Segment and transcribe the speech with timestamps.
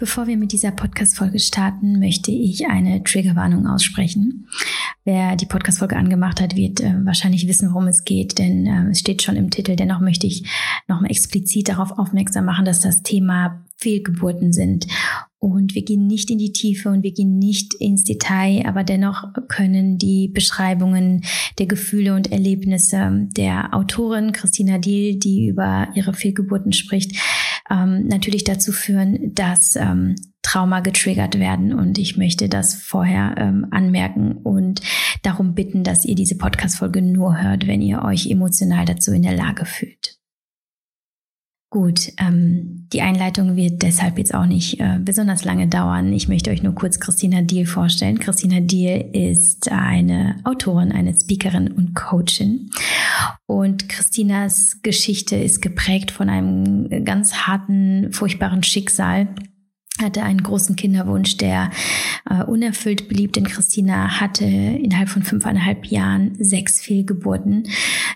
[0.00, 4.48] Bevor wir mit dieser Podcast-Folge starten, möchte ich eine Triggerwarnung aussprechen.
[5.04, 9.00] Wer die Podcast-Folge angemacht hat, wird äh, wahrscheinlich wissen, worum es geht, denn äh, es
[9.00, 9.76] steht schon im Titel.
[9.76, 10.48] Dennoch möchte ich
[10.88, 14.86] nochmal explizit darauf aufmerksam machen, dass das Thema Fehlgeburten sind.
[15.40, 19.24] Und wir gehen nicht in die Tiefe und wir gehen nicht ins Detail, aber dennoch
[19.48, 21.24] können die Beschreibungen
[21.58, 27.16] der Gefühle und Erlebnisse der Autorin Christina Diel, die über ihre Fehlgeburten spricht,
[27.70, 31.72] ähm, natürlich dazu führen, dass ähm, Trauma getriggert werden.
[31.72, 34.82] Und ich möchte das vorher ähm, anmerken und
[35.22, 39.34] darum bitten, dass ihr diese Podcast-Folge nur hört, wenn ihr euch emotional dazu in der
[39.34, 40.19] Lage fühlt.
[41.72, 46.12] Gut, ähm, die Einleitung wird deshalb jetzt auch nicht äh, besonders lange dauern.
[46.12, 48.18] Ich möchte euch nur kurz Christina Diel vorstellen.
[48.18, 52.70] Christina Diel ist eine Autorin, eine Speakerin und Coachin.
[53.46, 59.28] Und Christinas Geschichte ist geprägt von einem ganz harten, furchtbaren Schicksal
[60.00, 61.70] hatte einen großen Kinderwunsch, der
[62.28, 67.68] äh, unerfüllt blieb, denn Christina hatte innerhalb von fünfeinhalb Jahren sechs Fehlgeburten,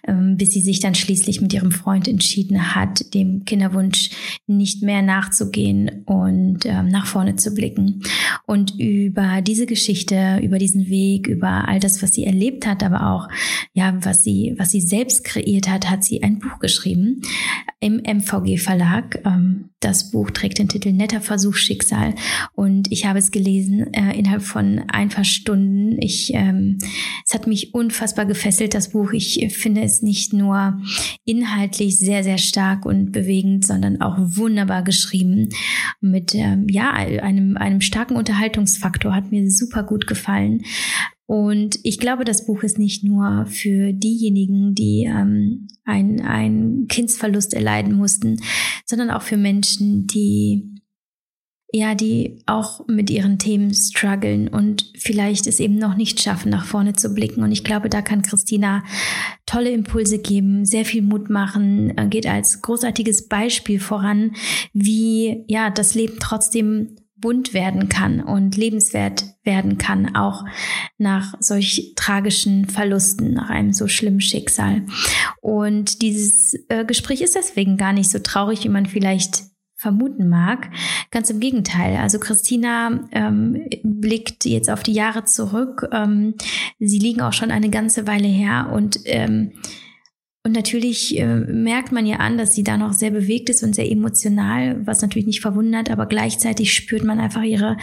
[0.06, 4.10] ähm, bis sie sich dann schließlich mit ihrem Freund entschieden hat, dem Kinderwunsch
[4.46, 8.02] nicht mehr nachzugehen und ähm, nach vorne zu blicken.
[8.46, 13.10] Und über diese Geschichte, über diesen Weg, über all das, was sie erlebt hat, aber
[13.10, 13.28] auch
[13.72, 17.22] ja, was sie, was sie selbst kreiert hat, hat sie ein Buch geschrieben
[17.80, 19.20] im MVG Verlag.
[19.24, 22.14] Ähm, das Buch trägt den Titel Netter Versuch Schicksal
[22.54, 26.00] und ich habe es gelesen äh, innerhalb von ein paar Stunden.
[26.00, 26.78] Ich, ähm,
[27.27, 29.12] es hat mich unfassbar gefesselt, das Buch.
[29.12, 30.80] Ich finde es nicht nur
[31.24, 35.50] inhaltlich sehr, sehr stark und bewegend, sondern auch wunderbar geschrieben
[36.00, 39.14] mit ähm, ja einem einem starken Unterhaltungsfaktor.
[39.14, 40.64] Hat mir super gut gefallen.
[41.27, 47.94] Und ich glaube, das Buch ist nicht nur für diejenigen, die ähm, einen Kindsverlust erleiden
[47.94, 48.41] mussten,
[48.84, 50.74] sondern auch für Menschen, die
[51.77, 56.67] ja, die auch mit ihren Themen strugglen und vielleicht es eben noch nicht schaffen, nach
[56.67, 57.42] vorne zu blicken.
[57.42, 58.84] Und ich glaube, da kann Christina
[59.45, 64.36] tolle Impulse geben, sehr viel Mut machen, äh, geht als großartiges Beispiel voran,
[64.73, 70.45] wie ja das Leben trotzdem bunt werden kann und lebenswert werden kann, auch
[70.98, 74.83] nach solch tragischen Verlusten, nach einem so schlimmen Schicksal.
[75.40, 80.68] Und dieses äh, Gespräch ist deswegen gar nicht so traurig, wie man vielleicht vermuten mag.
[81.11, 81.96] Ganz im Gegenteil.
[81.96, 85.89] Also Christina ähm, blickt jetzt auf die Jahre zurück.
[85.92, 86.34] Ähm,
[86.79, 89.52] sie liegen auch schon eine ganze Weile her und ähm,
[90.46, 93.74] und natürlich äh, merkt man ja an, dass sie da noch sehr bewegt ist und
[93.74, 97.78] sehr emotional, was natürlich nicht verwundert, aber gleichzeitig spürt man einfach ihre,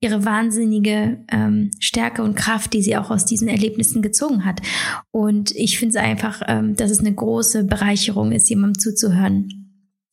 [0.00, 4.60] ihre wahnsinnige ähm, Stärke und Kraft, die sie auch aus diesen Erlebnissen gezogen hat.
[5.12, 9.70] Und ich finde es einfach, ähm, dass es eine große Bereicherung ist, jemandem zuzuhören,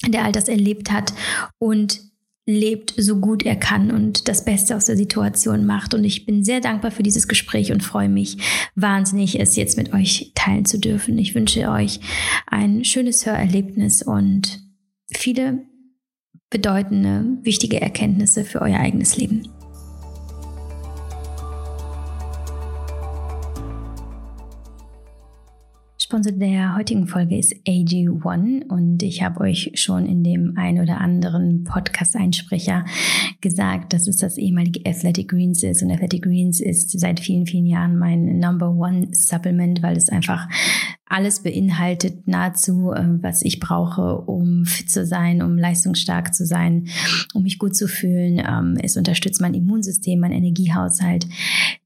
[0.07, 1.13] der all das erlebt hat
[1.57, 2.06] und
[2.47, 5.94] lebt so gut er kann und das Beste aus der Situation macht.
[5.94, 8.38] Und ich bin sehr dankbar für dieses Gespräch und freue mich
[8.74, 11.19] wahnsinnig, es jetzt mit euch teilen zu dürfen.
[11.19, 12.00] Ich wünsche euch
[12.47, 14.62] ein schönes Hörerlebnis und
[15.13, 15.66] viele
[16.50, 19.56] bedeutende, wichtige Erkenntnisse für euer eigenes Leben.
[26.07, 31.01] Sponsor der heutigen Folge ist AG1 und ich habe euch schon in dem ein oder
[31.01, 32.85] anderen Podcast-Einsprecher
[33.41, 35.84] gesagt, dass es das ehemalige Athletic Greens ist.
[35.84, 40.47] Und Athletic Greens ist seit vielen, vielen Jahren mein Number One Supplement, weil es einfach
[41.09, 46.88] alles beinhaltet nahezu, äh, was ich brauche, um fit zu sein, um leistungsstark zu sein,
[47.34, 48.40] um mich gut zu fühlen.
[48.45, 51.28] Ähm, es unterstützt mein Immunsystem, mein Energiehaushalt,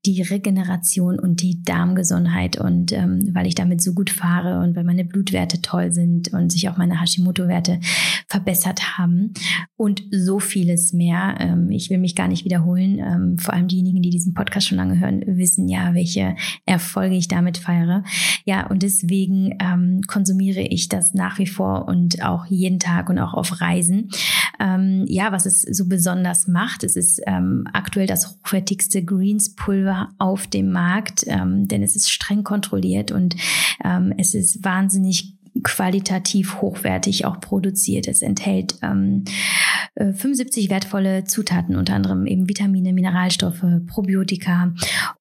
[0.05, 2.59] die Regeneration und die Darmgesundheit.
[2.59, 6.51] Und ähm, weil ich damit so gut fahre und weil meine Blutwerte toll sind und
[6.51, 7.79] sich auch meine Hashimoto-Werte
[8.27, 9.33] verbessert haben
[9.75, 11.35] und so vieles mehr.
[11.39, 13.37] Ähm, ich will mich gar nicht wiederholen.
[13.37, 17.57] vor allem diejenigen, die diesen Podcast schon lange hören, wissen ja, welche Erfolge ich damit
[17.57, 18.03] feiere.
[18.45, 23.09] Ja, und deswegen deswegen ähm, konsumiere ich das nach wie vor und auch jeden Tag
[23.09, 24.09] und auch auf Reisen.
[24.57, 30.47] Ähm, ja, was es so besonders macht, es ist ähm, aktuell das hochwertigste Greens-Pulver auf
[30.47, 33.35] dem Markt, ähm, denn es ist streng kontrolliert und
[33.83, 38.07] ähm, es ist wahnsinnig qualitativ hochwertig auch produziert.
[38.07, 39.25] Es enthält ähm,
[39.97, 44.73] 75 äh, wertvolle Zutaten, unter anderem eben Vitamine, Mineralstoffe, Probiotika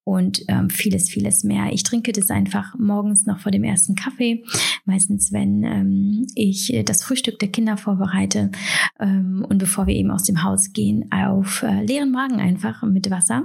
[0.03, 1.71] und ähm, vieles, vieles mehr.
[1.71, 4.43] Ich trinke das einfach morgens noch vor dem ersten Kaffee,
[4.85, 8.51] meistens wenn ähm, ich das Frühstück der Kinder vorbereite
[8.99, 13.09] ähm, und bevor wir eben aus dem Haus gehen, auf äh, leeren Magen einfach mit
[13.11, 13.43] Wasser.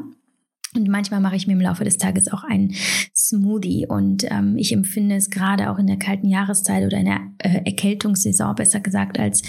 [0.76, 2.74] Und manchmal mache ich mir im Laufe des Tages auch einen
[3.14, 3.86] Smoothie.
[3.88, 7.62] Und ähm, ich empfinde es gerade auch in der kalten Jahreszeit oder in der äh,
[7.64, 9.42] Erkältungssaison, besser gesagt, als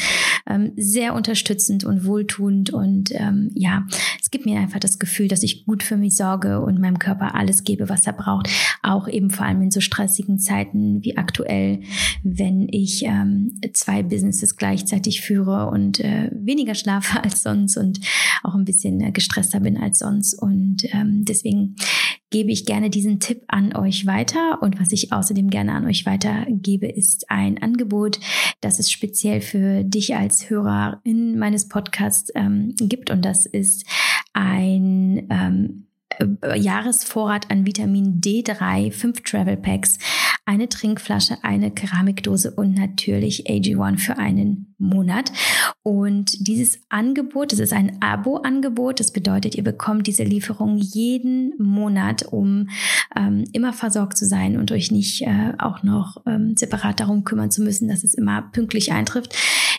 [0.50, 2.70] ähm, sehr unterstützend und wohltuend.
[2.72, 3.86] Und ähm, ja,
[4.22, 7.36] es gibt mir einfach das Gefühl, dass ich gut für mich sorge und meinem Körper
[7.36, 8.50] alles gebe, was er braucht.
[8.82, 11.82] Auch eben vor allem in so stressigen Zeiten wie aktuell,
[12.24, 18.00] wenn ich ähm, zwei Businesses gleichzeitig führe und äh, weniger schlafe als sonst und
[18.44, 20.34] auch ein bisschen äh, gestresster bin als sonst.
[20.34, 21.76] Und ähm, deswegen
[22.30, 24.62] gebe ich gerne diesen Tipp an euch weiter.
[24.62, 28.20] Und was ich außerdem gerne an euch weitergebe, ist ein Angebot,
[28.62, 33.10] das es speziell für dich als Hörerin meines Podcasts ähm, gibt.
[33.12, 33.86] Und das ist
[34.34, 35.88] ein ähm,
[36.42, 39.98] äh, Jahresvorrat an Vitamin D3, fünf Travel Packs,
[40.48, 45.34] eine Trinkflasche, eine Keramikdose und natürlich AG1 für einen Monat.
[45.84, 49.02] Und dieses Angebot, das ist ein Abo-Angebot.
[49.02, 52.70] Das bedeutet, ihr bekommt diese Lieferung jeden Monat, um
[53.14, 57.52] ähm, immer versorgt zu sein und euch nicht äh, auch noch ähm, separat darum kümmern
[57.52, 59.36] zu müssen, dass es immer pünktlich eintrifft.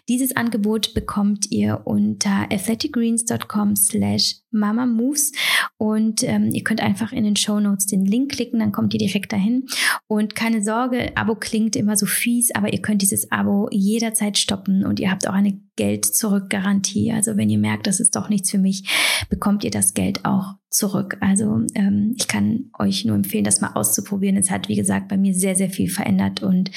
[0.09, 5.33] Dieses Angebot bekommt ihr unter athleticgreens.com slash mamamoves
[5.77, 8.99] und ähm, ihr könnt einfach in den Show Notes den Link klicken, dann kommt ihr
[8.99, 9.67] direkt dahin.
[10.07, 14.87] Und keine Sorge, Abo klingt immer so fies, aber ihr könnt dieses Abo jederzeit stoppen
[14.87, 17.13] und ihr habt auch eine Geld-Zurück-Garantie.
[17.13, 18.89] Also wenn ihr merkt, das ist doch nichts für mich,
[19.29, 21.19] bekommt ihr das Geld auch zurück.
[21.21, 24.37] Also ähm, ich kann euch nur empfehlen, das mal auszuprobieren.
[24.37, 26.71] Es hat, wie gesagt, bei mir sehr, sehr viel verändert und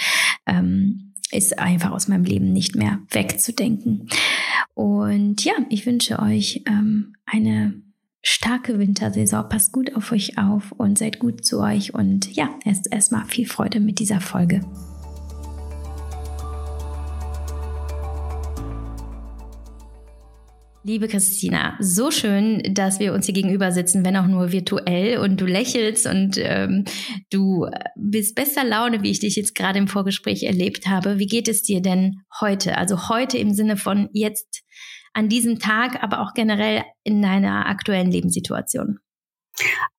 [0.45, 4.07] ähm, ist einfach aus meinem Leben nicht mehr wegzudenken.
[4.74, 7.81] Und ja, ich wünsche euch ähm, eine
[8.22, 9.50] starke Wintersaison.
[9.50, 11.94] Passt gut auf euch auf und seid gut zu euch.
[11.94, 14.62] Und ja, erst erstmal viel Freude mit dieser Folge.
[20.83, 25.39] Liebe Christina, so schön, dass wir uns hier gegenüber sitzen, wenn auch nur virtuell und
[25.39, 26.86] du lächelst und ähm,
[27.30, 31.19] du bist bester Laune, wie ich dich jetzt gerade im Vorgespräch erlebt habe.
[31.19, 32.80] Wie geht es dir denn heute?
[32.80, 34.63] Also heute im Sinne von jetzt
[35.13, 38.98] an diesem Tag, aber auch generell in deiner aktuellen Lebenssituation.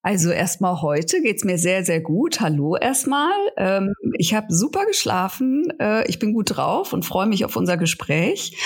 [0.02, 2.40] Also erstmal heute geht's mir sehr, sehr gut.
[2.40, 3.32] Hallo erstmal.
[3.56, 5.72] Ähm, ich habe super geschlafen.
[5.78, 8.58] Äh, ich bin gut drauf und freue mich auf unser Gespräch.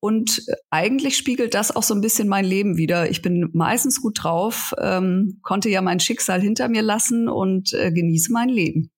[0.00, 3.10] Und eigentlich spiegelt das auch so ein bisschen mein Leben wieder.
[3.10, 7.92] Ich bin meistens gut drauf, ähm, konnte ja mein Schicksal hinter mir lassen und äh,
[7.92, 8.90] genieße mein Leben.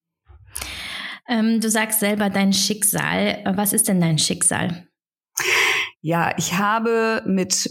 [1.27, 3.43] Ähm, du sagst selber dein Schicksal.
[3.55, 4.87] Was ist denn dein Schicksal?
[6.01, 7.69] Ja, ich habe mit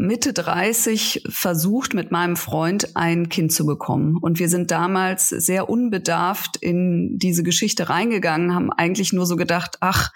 [0.00, 4.16] Mitte 30 versucht, mit meinem Freund ein Kind zu bekommen.
[4.16, 9.76] Und wir sind damals sehr unbedarft in diese Geschichte reingegangen, haben eigentlich nur so gedacht,
[9.80, 10.10] ach,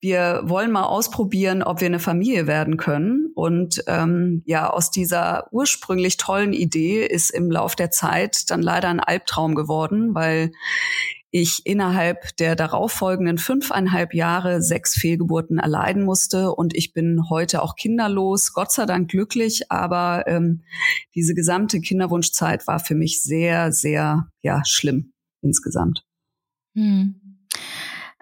[0.00, 3.32] wir wollen mal ausprobieren, ob wir eine Familie werden können.
[3.34, 8.88] Und ähm, ja, aus dieser ursprünglich tollen Idee ist im Lauf der Zeit dann leider
[8.88, 10.52] ein Albtraum geworden, weil
[11.30, 17.76] ich innerhalb der darauffolgenden fünfeinhalb Jahre sechs Fehlgeburten erleiden musste und ich bin heute auch
[17.76, 20.62] kinderlos, Gott sei Dank glücklich, aber ähm,
[21.14, 26.04] diese gesamte Kinderwunschzeit war für mich sehr, sehr ja schlimm insgesamt.
[26.74, 27.20] Hm.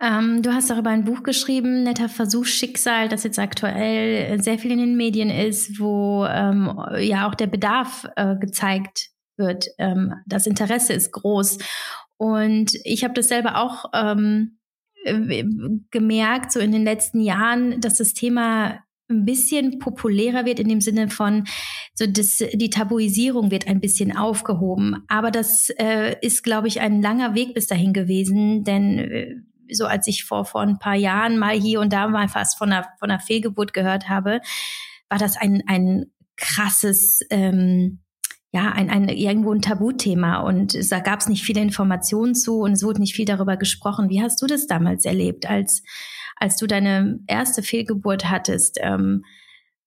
[0.01, 4.73] Ähm, du hast darüber ein Buch geschrieben, Netter Versuch Schicksal, das jetzt aktuell sehr viel
[4.73, 9.69] in den Medien ist, wo ähm, ja auch der Bedarf äh, gezeigt wird.
[9.79, 11.59] Ähm, das Interesse ist groß.
[12.19, 14.59] Und ich habe das selber auch ähm,
[15.05, 15.45] äh,
[15.91, 20.81] gemerkt, so in den letzten Jahren, dass das Thema ein bisschen populärer wird in dem
[20.81, 21.45] Sinne von
[21.95, 25.05] so das, die Tabuisierung wird ein bisschen aufgehoben.
[25.09, 29.35] Aber das äh, ist, glaube ich, ein langer Weg bis dahin gewesen, denn äh,
[29.71, 32.73] so als ich vor vor ein paar Jahren mal hier und da mal fast von
[32.73, 34.41] einer von einer Fehlgeburt gehört habe,
[35.09, 36.07] war das ein ein
[36.37, 38.01] krasses ähm,
[38.57, 42.73] ja, ein, ein, irgendwo ein Tabuthema und da gab es nicht viele Informationen zu und
[42.73, 44.09] es wurde nicht viel darüber gesprochen.
[44.09, 45.83] Wie hast du das damals erlebt, als,
[46.37, 48.79] als du deine erste Fehlgeburt hattest?
[48.81, 49.27] Ähm,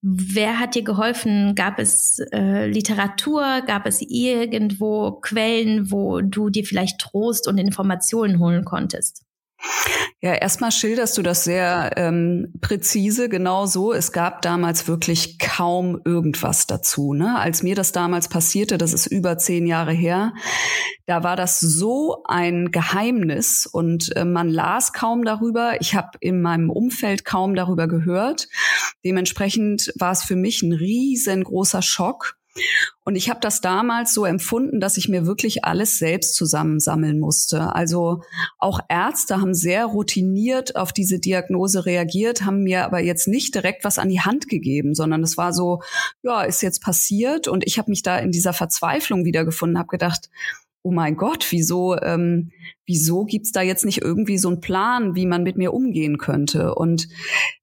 [0.04, 1.56] wer hat dir geholfen?
[1.56, 3.64] Gab es äh, Literatur?
[3.66, 9.26] Gab es irgendwo Quellen, wo du dir vielleicht Trost und Informationen holen konntest?
[10.22, 13.94] Ja, erstmal schilderst du das sehr ähm, präzise, genau so.
[13.94, 17.14] Es gab damals wirklich kaum irgendwas dazu.
[17.14, 17.40] Ne?
[17.40, 20.34] Als mir das damals passierte, das ist über zehn Jahre her,
[21.06, 25.80] da war das so ein Geheimnis und äh, man las kaum darüber.
[25.80, 28.48] Ich habe in meinem Umfeld kaum darüber gehört.
[29.06, 32.39] Dementsprechend war es für mich ein riesengroßer Schock.
[33.04, 37.74] Und ich habe das damals so empfunden, dass ich mir wirklich alles selbst zusammensammeln musste.
[37.76, 38.22] Also
[38.58, 43.84] auch Ärzte haben sehr routiniert auf diese Diagnose reagiert, haben mir aber jetzt nicht direkt
[43.84, 45.82] was an die Hand gegeben, sondern es war so,
[46.22, 50.30] ja, ist jetzt passiert und ich habe mich da in dieser Verzweiflung wiedergefunden, habe gedacht,
[50.82, 52.52] oh mein Gott, wieso, ähm,
[52.86, 56.74] wieso gibt's da jetzt nicht irgendwie so einen Plan, wie man mit mir umgehen könnte?
[56.76, 57.08] Und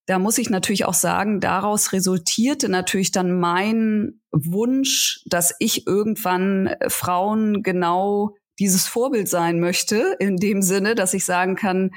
[0.06, 6.66] da muss ich natürlich auch sagen, daraus resultierte natürlich dann mein Wunsch, dass ich irgendwann
[6.66, 11.90] äh, Frauen genau dieses Vorbild sein möchte, in dem Sinne, dass ich sagen kann,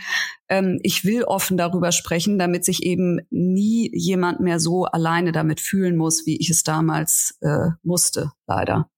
[0.49, 5.61] ähm, ich will offen darüber sprechen, damit sich eben nie jemand mehr so alleine damit
[5.61, 8.89] fühlen muss, wie ich es damals äh, musste, leider.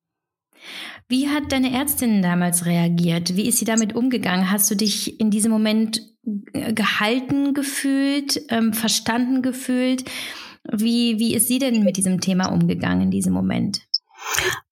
[1.11, 3.35] Wie hat deine Ärztin damals reagiert?
[3.35, 4.49] Wie ist sie damit umgegangen?
[4.49, 6.01] Hast du dich in diesem Moment
[6.53, 10.05] äh, gehalten gefühlt, ähm, verstanden gefühlt?
[10.71, 13.81] Wie, wie ist sie denn mit diesem Thema umgegangen in diesem Moment?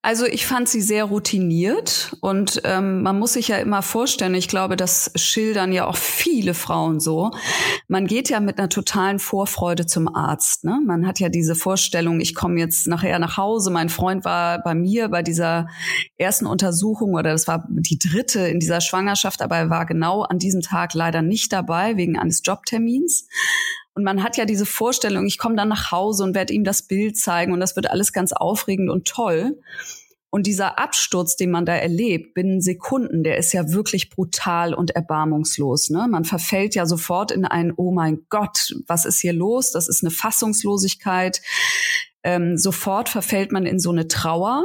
[0.01, 4.47] Also ich fand sie sehr routiniert und ähm, man muss sich ja immer vorstellen, ich
[4.47, 7.31] glaube, das schildern ja auch viele Frauen so.
[7.89, 10.63] Man geht ja mit einer totalen Vorfreude zum Arzt.
[10.63, 10.79] Ne?
[10.85, 13.71] Man hat ja diese Vorstellung, ich komme jetzt nachher nach Hause.
[13.71, 15.67] Mein Freund war bei mir bei dieser
[16.17, 20.39] ersten Untersuchung oder das war die dritte in dieser Schwangerschaft, aber er war genau an
[20.39, 23.27] diesem Tag leider nicht dabei wegen eines Jobtermins.
[23.99, 26.83] Und man hat ja diese Vorstellung, ich komme dann nach Hause und werde ihm das
[26.83, 29.59] Bild zeigen und das wird alles ganz aufregend und toll.
[30.29, 34.91] Und dieser Absturz, den man da erlebt, binnen Sekunden, der ist ja wirklich brutal und
[34.91, 35.89] erbarmungslos.
[35.89, 36.07] Ne?
[36.09, 39.73] Man verfällt ja sofort in ein, oh mein Gott, was ist hier los?
[39.73, 41.41] Das ist eine Fassungslosigkeit.
[42.23, 44.63] Ähm, sofort verfällt man in so eine Trauer.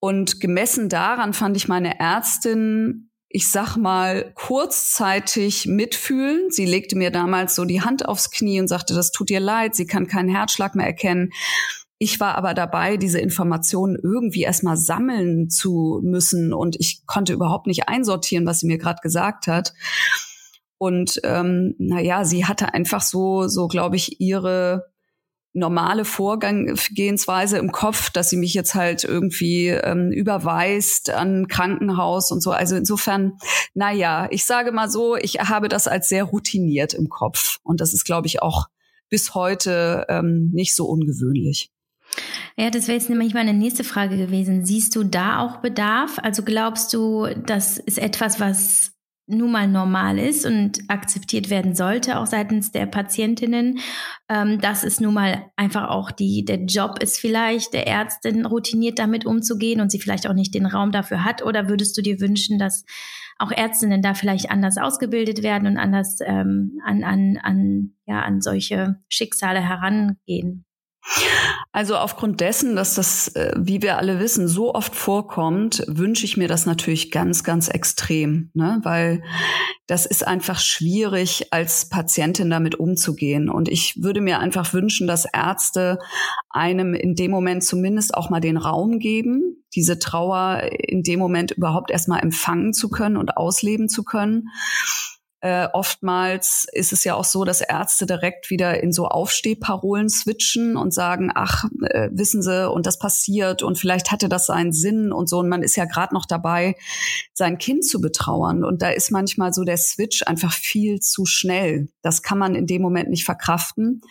[0.00, 6.50] Und gemessen daran fand ich meine Ärztin ich sag mal, kurzzeitig mitfühlen.
[6.50, 9.76] Sie legte mir damals so die Hand aufs Knie und sagte, das tut ihr leid,
[9.76, 11.30] sie kann keinen Herzschlag mehr erkennen.
[11.98, 17.68] Ich war aber dabei, diese Informationen irgendwie erstmal sammeln zu müssen und ich konnte überhaupt
[17.68, 19.74] nicht einsortieren, was sie mir gerade gesagt hat.
[20.78, 24.90] Und ähm, naja, sie hatte einfach so, so glaube ich, ihre
[25.52, 32.40] normale Vorgehensweise im Kopf, dass sie mich jetzt halt irgendwie ähm, überweist an Krankenhaus und
[32.40, 32.52] so.
[32.52, 33.32] Also insofern,
[33.74, 37.58] naja, ich sage mal so, ich habe das als sehr routiniert im Kopf.
[37.62, 38.66] Und das ist, glaube ich, auch
[39.08, 41.70] bis heute ähm, nicht so ungewöhnlich.
[42.56, 44.64] Ja, das wäre jetzt nämlich meine nächste Frage gewesen.
[44.64, 46.18] Siehst du da auch Bedarf?
[46.22, 48.92] Also glaubst du, das ist etwas, was
[49.30, 53.78] nun mal normal ist und akzeptiert werden sollte, auch seitens der Patientinnen,
[54.28, 58.98] ähm, dass es nun mal einfach auch die, der Job ist vielleicht der Ärztin routiniert
[58.98, 61.42] damit umzugehen und sie vielleicht auch nicht den Raum dafür hat?
[61.42, 62.84] Oder würdest du dir wünschen, dass
[63.38, 68.40] auch Ärztinnen da vielleicht anders ausgebildet werden und anders ähm, an, an, an, ja, an
[68.40, 70.64] solche Schicksale herangehen?
[71.72, 76.36] Also aufgrund dessen, dass das, äh, wie wir alle wissen, so oft vorkommt, wünsche ich
[76.36, 78.80] mir das natürlich ganz, ganz extrem, ne?
[78.82, 79.22] weil
[79.86, 83.48] das ist einfach schwierig, als Patientin damit umzugehen.
[83.48, 85.98] Und ich würde mir einfach wünschen, dass Ärzte
[86.50, 91.52] einem in dem Moment zumindest auch mal den Raum geben, diese Trauer in dem Moment
[91.52, 94.48] überhaupt erstmal empfangen zu können und ausleben zu können
[95.42, 100.76] äh, oftmals ist es ja auch so, dass Ärzte direkt wieder in so Aufstehparolen switchen
[100.76, 105.12] und sagen, ach, äh, wissen Sie, und das passiert und vielleicht hatte das seinen Sinn
[105.12, 105.38] und so.
[105.38, 106.76] Und man ist ja gerade noch dabei,
[107.32, 108.64] sein Kind zu betrauern.
[108.64, 111.88] Und da ist manchmal so der Switch einfach viel zu schnell.
[112.02, 114.02] Das kann man in dem Moment nicht verkraften.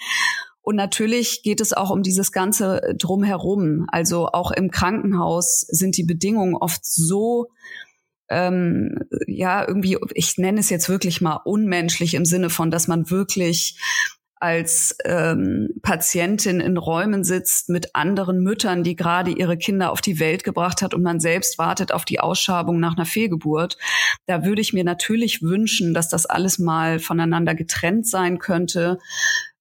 [0.62, 3.86] Und natürlich geht es auch um dieses ganze Drumherum.
[3.88, 7.50] Also auch im Krankenhaus sind die Bedingungen oft so
[8.30, 13.10] ähm, ja, irgendwie, ich nenne es jetzt wirklich mal unmenschlich im Sinne von, dass man
[13.10, 13.78] wirklich
[14.40, 20.20] als ähm, Patientin in Räumen sitzt mit anderen Müttern, die gerade ihre Kinder auf die
[20.20, 23.78] Welt gebracht hat und man selbst wartet auf die Ausschabung nach einer Fehlgeburt.
[24.28, 29.00] Da würde ich mir natürlich wünschen, dass das alles mal voneinander getrennt sein könnte,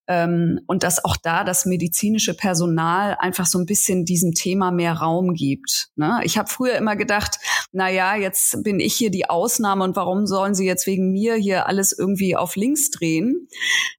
[0.09, 4.95] ähm, und dass auch da das medizinische Personal einfach so ein bisschen diesem Thema mehr
[4.95, 5.91] Raum gibt.
[5.97, 6.21] Ne?
[6.25, 7.39] Ich habe früher immer gedacht,
[7.73, 11.35] na ja, jetzt bin ich hier die Ausnahme und warum sollen sie jetzt wegen mir
[11.35, 13.49] hier alles irgendwie auf links drehen?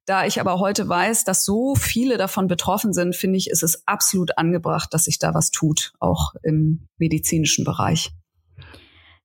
[0.04, 3.86] Da ich aber heute weiß, dass so viele davon betroffen sind, finde ich, ist es
[3.86, 8.10] absolut angebracht, dass sich da was tut, auch im medizinischen Bereich.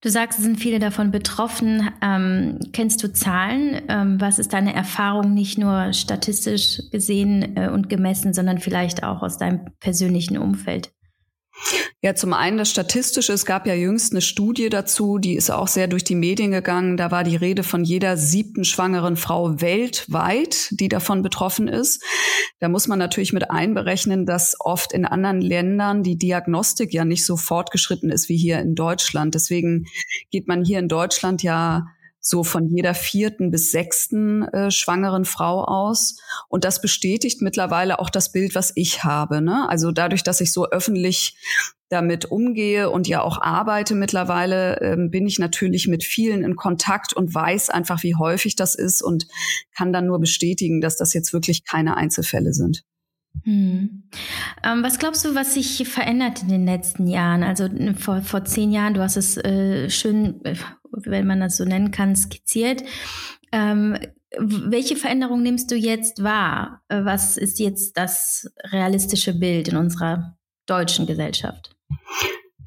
[0.05, 1.89] Du sagst, es sind viele davon betroffen.
[1.99, 3.81] Ähm, kennst du Zahlen?
[3.87, 9.23] Ähm, was ist deine Erfahrung nicht nur statistisch gesehen äh, und gemessen, sondern vielleicht auch
[9.23, 10.91] aus deinem persönlichen Umfeld?
[12.01, 13.33] Ja, zum einen das Statistische.
[13.33, 16.97] Es gab ja jüngst eine Studie dazu, die ist auch sehr durch die Medien gegangen.
[16.97, 22.03] Da war die Rede von jeder siebten schwangeren Frau weltweit, die davon betroffen ist.
[22.59, 27.25] Da muss man natürlich mit einberechnen, dass oft in anderen Ländern die Diagnostik ja nicht
[27.25, 29.33] so fortgeschritten ist wie hier in Deutschland.
[29.33, 29.85] Deswegen
[30.29, 31.87] geht man hier in Deutschland ja
[32.27, 36.17] so von jeder vierten bis sechsten äh, schwangeren Frau aus.
[36.49, 39.41] Und das bestätigt mittlerweile auch das Bild, was ich habe.
[39.41, 39.69] Ne?
[39.69, 41.37] Also dadurch, dass ich so öffentlich
[41.89, 47.13] damit umgehe und ja auch arbeite mittlerweile, ähm, bin ich natürlich mit vielen in Kontakt
[47.13, 49.27] und weiß einfach, wie häufig das ist und
[49.77, 52.83] kann dann nur bestätigen, dass das jetzt wirklich keine Einzelfälle sind.
[53.43, 54.03] Hm.
[54.63, 57.43] Ähm, was glaubst du, was sich verändert in den letzten Jahren?
[57.43, 60.55] Also vor, vor zehn Jahren, du hast es äh, schön, äh,
[60.91, 62.83] wenn man das so nennen kann, skizziert.
[63.51, 63.97] Ähm,
[64.37, 66.81] welche Veränderung nimmst du jetzt wahr?
[66.87, 71.75] Äh, was ist jetzt das realistische Bild in unserer deutschen Gesellschaft?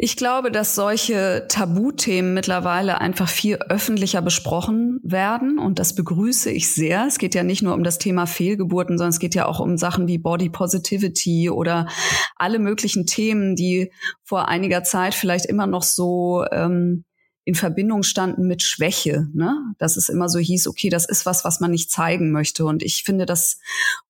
[0.00, 6.72] Ich glaube, dass solche Tabuthemen mittlerweile einfach viel öffentlicher besprochen werden und das begrüße ich
[6.72, 7.06] sehr.
[7.08, 9.76] Es geht ja nicht nur um das Thema Fehlgeburten, sondern es geht ja auch um
[9.76, 11.88] Sachen wie Body Positivity oder
[12.36, 13.90] alle möglichen Themen, die
[14.22, 17.04] vor einiger Zeit vielleicht immer noch so ähm,
[17.48, 19.56] in Verbindung standen mit Schwäche, ne?
[19.78, 22.66] Dass es immer so hieß, okay, das ist was, was man nicht zeigen möchte.
[22.66, 23.58] Und ich finde das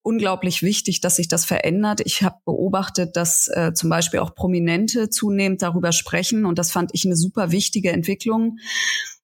[0.01, 2.01] unglaublich wichtig, dass sich das verändert.
[2.03, 6.45] Ich habe beobachtet, dass äh, zum Beispiel auch Prominente zunehmend darüber sprechen.
[6.45, 8.57] Und das fand ich eine super wichtige Entwicklung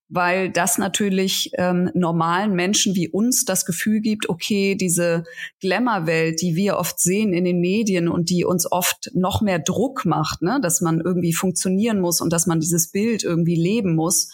[0.08, 5.24] weil das natürlich ähm, normalen Menschen wie uns das Gefühl gibt, okay, diese
[5.62, 10.06] Glamour-Welt, die wir oft sehen in den Medien und die uns oft noch mehr Druck
[10.06, 14.30] macht, ne, dass man irgendwie funktionieren muss und dass man dieses Bild irgendwie leben muss,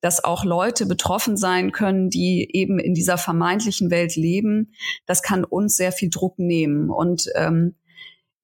[0.00, 4.72] dass auch Leute betroffen sein können, die eben in dieser vermeintlichen Welt leben,
[5.06, 6.90] das kann uns sehr viel Druck nehmen.
[6.90, 7.74] Und ähm,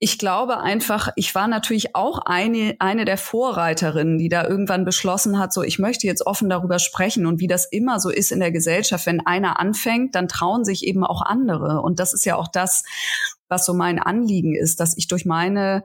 [0.03, 5.39] ich glaube einfach, ich war natürlich auch eine, eine der Vorreiterinnen, die da irgendwann beschlossen
[5.39, 8.41] hat, so ich möchte jetzt offen darüber sprechen und wie das immer so ist in
[8.41, 11.83] der Gesellschaft, wenn einer anfängt, dann trauen sich eben auch andere.
[11.83, 12.83] Und das ist ja auch das,
[13.49, 15.85] was so mein Anliegen ist, dass ich durch meine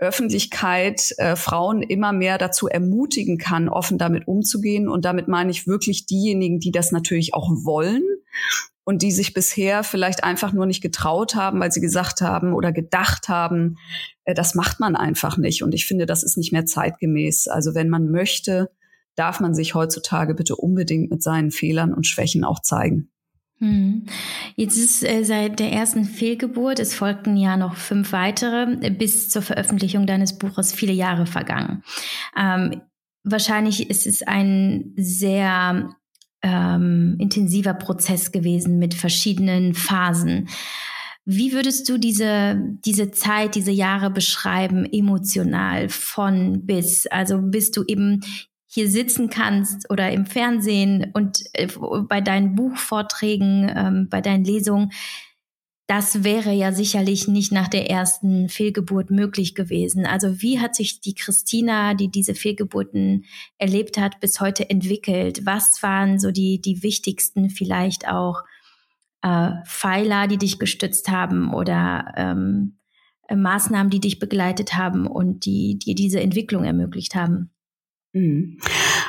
[0.00, 4.88] Öffentlichkeit äh, Frauen immer mehr dazu ermutigen kann, offen damit umzugehen.
[4.88, 8.02] Und damit meine ich wirklich diejenigen, die das natürlich auch wollen
[8.84, 12.72] und die sich bisher vielleicht einfach nur nicht getraut haben, weil sie gesagt haben oder
[12.72, 13.76] gedacht haben,
[14.24, 15.62] äh, das macht man einfach nicht.
[15.62, 17.48] Und ich finde, das ist nicht mehr zeitgemäß.
[17.48, 18.70] Also wenn man möchte,
[19.16, 23.10] darf man sich heutzutage bitte unbedingt mit seinen Fehlern und Schwächen auch zeigen.
[23.60, 24.06] Hm.
[24.56, 29.42] Jetzt ist äh, seit der ersten Fehlgeburt, es folgten ja noch fünf weitere, bis zur
[29.42, 31.82] Veröffentlichung deines Buches viele Jahre vergangen.
[32.36, 32.80] Ähm,
[33.22, 35.90] wahrscheinlich ist es ein sehr
[36.42, 40.48] ähm, intensiver Prozess gewesen mit verschiedenen Phasen.
[41.26, 47.06] Wie würdest du diese, diese Zeit, diese Jahre beschreiben, emotional von bis?
[47.06, 48.22] Also bis du eben
[48.72, 51.66] hier sitzen kannst oder im Fernsehen und äh,
[52.08, 54.92] bei deinen Buchvorträgen, ähm, bei deinen Lesungen,
[55.88, 60.06] das wäre ja sicherlich nicht nach der ersten Fehlgeburt möglich gewesen.
[60.06, 63.24] Also wie hat sich die Christina, die diese Fehlgeburten
[63.58, 65.44] erlebt hat, bis heute entwickelt?
[65.44, 68.44] Was waren so die, die wichtigsten vielleicht auch
[69.22, 72.78] äh, Pfeiler, die dich gestützt haben oder ähm,
[73.28, 77.50] Maßnahmen, die dich begleitet haben und die dir diese Entwicklung ermöglicht haben?
[78.12, 78.58] Mhm.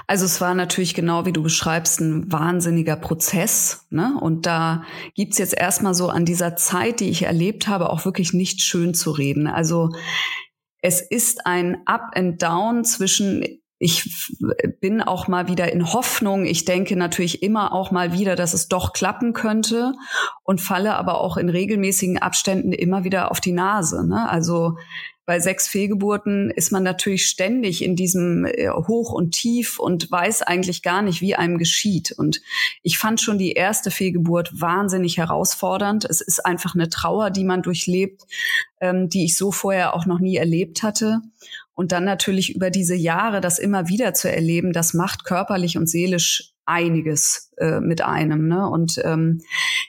[0.08, 3.88] Also es war natürlich genau wie du beschreibst ein wahnsinniger Prozess.
[3.90, 4.18] Ne?
[4.20, 4.84] Und da
[5.16, 8.94] gibt's jetzt erstmal so an dieser Zeit, die ich erlebt habe, auch wirklich nicht schön
[8.94, 9.48] zu reden.
[9.48, 9.90] Also
[10.82, 13.46] es ist ein Up and Down zwischen
[13.84, 14.38] ich
[14.80, 16.46] bin auch mal wieder in Hoffnung.
[16.46, 19.94] Ich denke natürlich immer auch mal wieder, dass es doch klappen könnte
[20.44, 24.08] und falle aber auch in regelmäßigen Abständen immer wieder auf die Nase.
[24.08, 24.30] Ne?
[24.30, 24.78] Also
[25.32, 30.42] bei sechs Fehlgeburten ist man natürlich ständig in diesem äh, Hoch und Tief und weiß
[30.42, 32.12] eigentlich gar nicht, wie einem geschieht.
[32.12, 32.42] Und
[32.84, 36.04] ich fand schon die erste Fehlgeburt wahnsinnig herausfordernd.
[36.04, 38.24] Es ist einfach eine Trauer, die man durchlebt,
[38.82, 41.22] ähm, die ich so vorher auch noch nie erlebt hatte.
[41.76, 45.88] Und dann natürlich über diese Jahre das immer wieder zu erleben, das macht körperlich und
[45.88, 48.48] seelisch einiges äh, mit einem.
[48.48, 48.68] Ne?
[48.68, 49.42] Und ähm,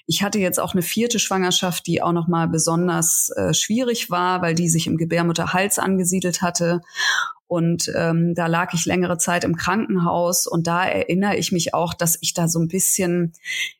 [0.06, 4.42] ich hatte jetzt auch eine vierte Schwangerschaft, die auch noch mal besonders äh, schwierig war,
[4.42, 6.80] weil die sich im Gebärmutterhals angesiedelt hatte.
[7.46, 11.94] Und ähm, da lag ich längere Zeit im Krankenhaus und da erinnere ich mich auch,
[11.94, 13.34] dass ich da so ein bisschen,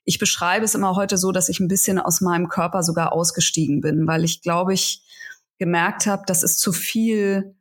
[0.05, 3.81] ich beschreibe es immer heute so, dass ich ein bisschen aus meinem Körper sogar ausgestiegen
[3.81, 5.03] bin, weil ich glaube ich
[5.59, 7.55] gemerkt habe, das ist zu viel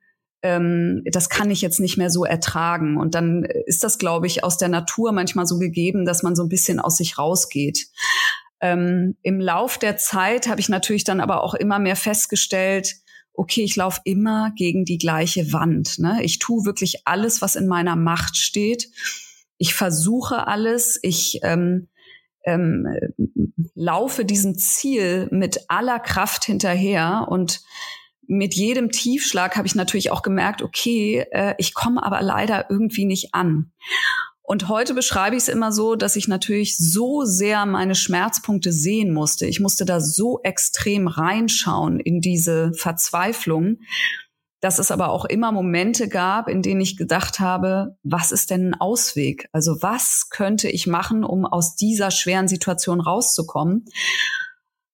[0.44, 2.98] ähm, das kann ich jetzt nicht mehr so ertragen.
[2.98, 6.44] Und dann ist das, glaube ich, aus der Natur manchmal so gegeben, dass man so
[6.44, 7.88] ein bisschen aus sich rausgeht.
[8.60, 12.96] Ähm, Im Lauf der Zeit habe ich natürlich dann aber auch immer mehr festgestellt,
[13.34, 16.00] okay, ich laufe immer gegen die gleiche Wand.
[16.00, 16.20] Ne?
[16.22, 18.90] Ich tue wirklich alles, was in meiner Macht steht.
[19.58, 21.00] Ich versuche alles.
[21.02, 21.88] Ich ähm,
[22.44, 22.88] ähm,
[23.74, 27.62] laufe diesem Ziel mit aller Kraft hinterher und
[28.32, 33.04] mit jedem Tiefschlag habe ich natürlich auch gemerkt, okay, äh, ich komme aber leider irgendwie
[33.04, 33.74] nicht an.
[34.42, 39.14] Und heute beschreibe ich es immer so, dass ich natürlich so sehr meine Schmerzpunkte sehen
[39.14, 39.48] musste.
[39.48, 43.80] Ich musste da so extrem reinschauen in diese Verzweiflung,
[44.62, 48.70] dass es aber auch immer Momente gab, in denen ich gedacht habe, was ist denn
[48.70, 49.50] ein Ausweg?
[49.52, 53.86] Also was könnte ich machen, um aus dieser schweren Situation rauszukommen?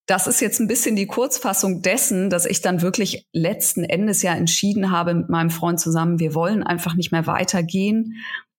[0.07, 4.33] Das ist jetzt ein bisschen die Kurzfassung dessen, dass ich dann wirklich letzten Endes ja
[4.33, 8.15] entschieden habe mit meinem Freund zusammen, wir wollen einfach nicht mehr weitergehen,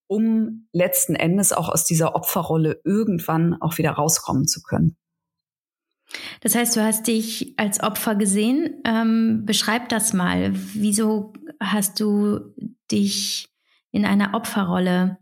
[0.07, 4.97] um letzten Endes auch aus dieser Opferrolle irgendwann auch wieder rauskommen zu können.
[6.41, 8.83] Das heißt, du hast dich als Opfer gesehen.
[8.85, 10.53] Ähm, beschreib das mal.
[10.55, 12.55] Wieso hast du
[12.91, 13.49] dich
[13.91, 15.19] in einer Opferrolle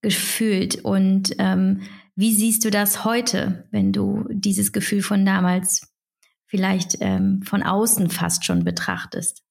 [0.00, 1.82] gefühlt und ähm,
[2.18, 5.82] wie siehst du das heute, wenn du dieses Gefühl von damals
[6.46, 9.44] vielleicht ähm, von außen fast schon betrachtest?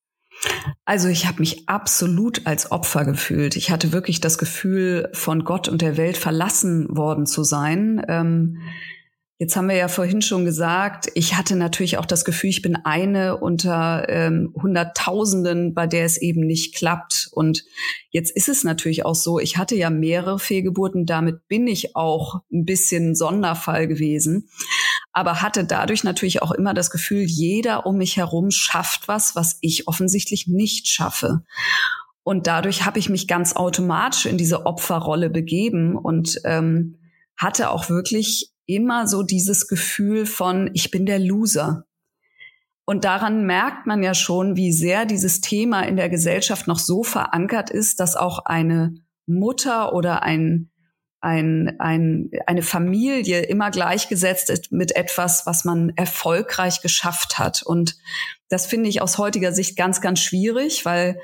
[0.83, 3.55] Also ich habe mich absolut als Opfer gefühlt.
[3.55, 8.05] Ich hatte wirklich das Gefühl, von Gott und der Welt verlassen worden zu sein.
[8.09, 8.57] Ähm,
[9.39, 12.75] Jetzt haben wir ja vorhin schon gesagt, ich hatte natürlich auch das Gefühl, ich bin
[12.75, 17.29] eine unter ähm, Hunderttausenden, bei der es eben nicht klappt.
[17.33, 17.63] Und
[18.09, 22.41] jetzt ist es natürlich auch so, ich hatte ja mehrere Fehlgeburten, damit bin ich auch
[22.51, 24.49] ein bisschen Sonderfall gewesen,
[25.11, 29.59] aber hatte dadurch natürlich auch immer das Gefühl, jeder um mich herum schafft was, was
[29.61, 31.43] ich offensichtlich nicht schaffe.
[32.23, 36.97] Und dadurch habe ich mich ganz automatisch in diese Opferrolle begeben und ähm,
[37.37, 41.85] hatte auch wirklich immer so dieses Gefühl von, ich bin der Loser.
[42.85, 47.03] Und daran merkt man ja schon, wie sehr dieses Thema in der Gesellschaft noch so
[47.03, 50.69] verankert ist, dass auch eine Mutter oder ein,
[51.19, 57.61] ein, ein, eine Familie immer gleichgesetzt ist mit etwas, was man erfolgreich geschafft hat.
[57.63, 57.97] Und
[58.49, 61.19] das finde ich aus heutiger Sicht ganz, ganz schwierig, weil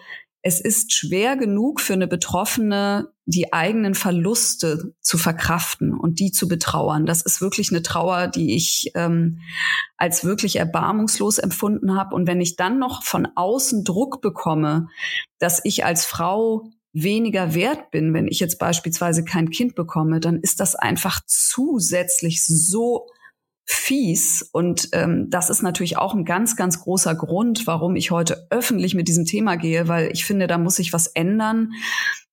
[0.46, 6.50] es ist schwer genug für eine Betroffene, die eigenen Verluste zu verkraften und die zu
[6.50, 7.06] betrauern.
[7.06, 9.40] Das ist wirklich eine Trauer, die ich ähm,
[9.96, 12.14] als wirklich erbarmungslos empfunden habe.
[12.14, 14.90] Und wenn ich dann noch von außen Druck bekomme,
[15.40, 20.42] dass ich als Frau weniger wert bin, wenn ich jetzt beispielsweise kein Kind bekomme, dann
[20.42, 23.08] ist das einfach zusätzlich so
[23.66, 24.50] fies.
[24.52, 28.96] Und ähm, das ist natürlich auch ein ganz, ganz großer Grund, warum ich heute öffentlich
[28.96, 31.72] mit diesem Thema gehe, weil ich finde, da muss sich was ändern.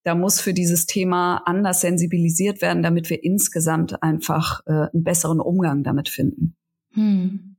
[0.03, 5.41] Da muss für dieses Thema anders sensibilisiert werden, damit wir insgesamt einfach äh, einen besseren
[5.41, 6.57] Umgang damit finden.
[6.95, 7.57] Hm.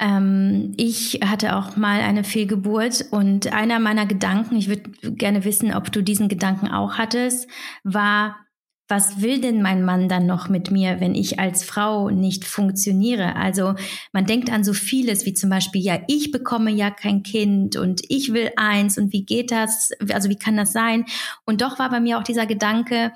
[0.00, 5.74] Ähm, ich hatte auch mal eine Fehlgeburt und einer meiner Gedanken, ich würde gerne wissen,
[5.74, 7.48] ob du diesen Gedanken auch hattest,
[7.84, 8.36] war,
[8.88, 13.36] was will denn mein Mann dann noch mit mir, wenn ich als Frau nicht funktioniere?
[13.36, 13.74] Also
[14.12, 18.00] man denkt an so vieles, wie zum Beispiel, ja, ich bekomme ja kein Kind und
[18.08, 19.90] ich will eins und wie geht das?
[20.10, 21.04] Also wie kann das sein?
[21.44, 23.12] Und doch war bei mir auch dieser Gedanke,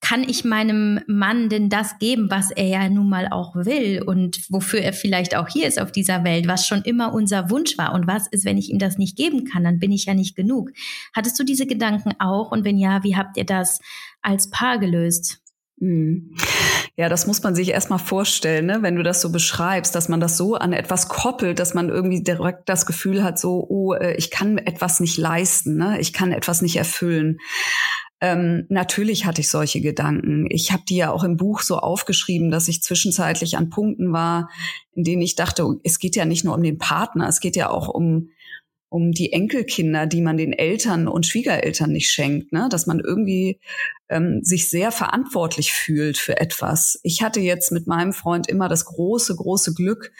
[0.00, 4.40] kann ich meinem Mann denn das geben, was er ja nun mal auch will und
[4.48, 7.92] wofür er vielleicht auch hier ist auf dieser Welt, was schon immer unser Wunsch war?
[7.92, 9.64] Und was ist, wenn ich ihm das nicht geben kann?
[9.64, 10.70] Dann bin ich ja nicht genug.
[11.14, 12.50] Hattest du diese Gedanken auch?
[12.50, 13.80] Und wenn ja, wie habt ihr das
[14.22, 15.42] als Paar gelöst?
[15.80, 16.34] Hm.
[16.96, 18.78] Ja, das muss man sich erstmal vorstellen, ne?
[18.82, 22.22] wenn du das so beschreibst, dass man das so an etwas koppelt, dass man irgendwie
[22.22, 25.98] direkt das Gefühl hat, so, oh, äh, ich kann etwas nicht leisten, ne?
[25.98, 27.38] ich kann etwas nicht erfüllen.
[28.20, 30.46] Ähm, natürlich hatte ich solche Gedanken.
[30.50, 34.50] Ich habe die ja auch im Buch so aufgeschrieben, dass ich zwischenzeitlich an Punkten war,
[34.92, 37.70] in denen ich dachte, es geht ja nicht nur um den Partner, es geht ja
[37.70, 38.30] auch um
[38.90, 42.68] um die Enkelkinder, die man den Eltern und Schwiegereltern nicht schenkt, ne?
[42.68, 43.60] dass man irgendwie
[44.08, 46.98] ähm, sich sehr verantwortlich fühlt für etwas.
[47.04, 50.12] Ich hatte jetzt mit meinem Freund immer das große, große Glück,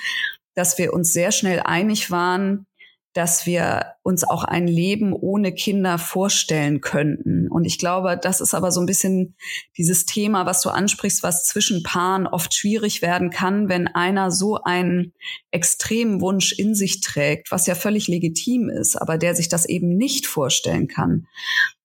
[0.54, 2.66] dass wir uns sehr schnell einig waren,
[3.12, 7.39] dass wir uns auch ein Leben ohne Kinder vorstellen könnten.
[7.50, 9.36] Und ich glaube, das ist aber so ein bisschen
[9.76, 14.62] dieses Thema, was du ansprichst, was zwischen Paaren oft schwierig werden kann, wenn einer so
[14.62, 15.12] einen
[15.50, 19.96] extremen Wunsch in sich trägt, was ja völlig legitim ist, aber der sich das eben
[19.96, 21.26] nicht vorstellen kann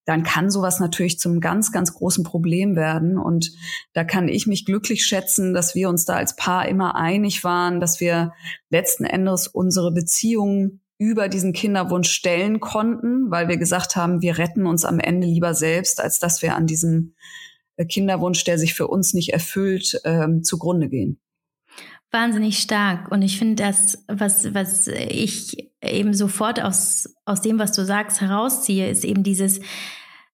[0.06, 3.18] dann kann sowas natürlich zum ganz, ganz großen Problem werden.
[3.18, 3.52] Und
[3.94, 7.80] da kann ich mich glücklich schätzen, dass wir uns da als Paar immer einig waren,
[7.80, 8.32] dass wir
[8.70, 14.66] letzten Endes unsere Beziehung über diesen Kinderwunsch stellen konnten, weil wir gesagt haben, wir retten
[14.66, 17.16] uns am Ende lieber selbst, als dass wir an diesem
[17.76, 21.20] äh, Kinderwunsch, der sich für uns nicht erfüllt, ähm, zugrunde gehen.
[22.12, 23.12] Wahnsinnig stark.
[23.12, 28.22] Und ich finde das, was, was ich eben sofort aus, aus dem, was du sagst,
[28.22, 29.60] herausziehe, ist eben dieses,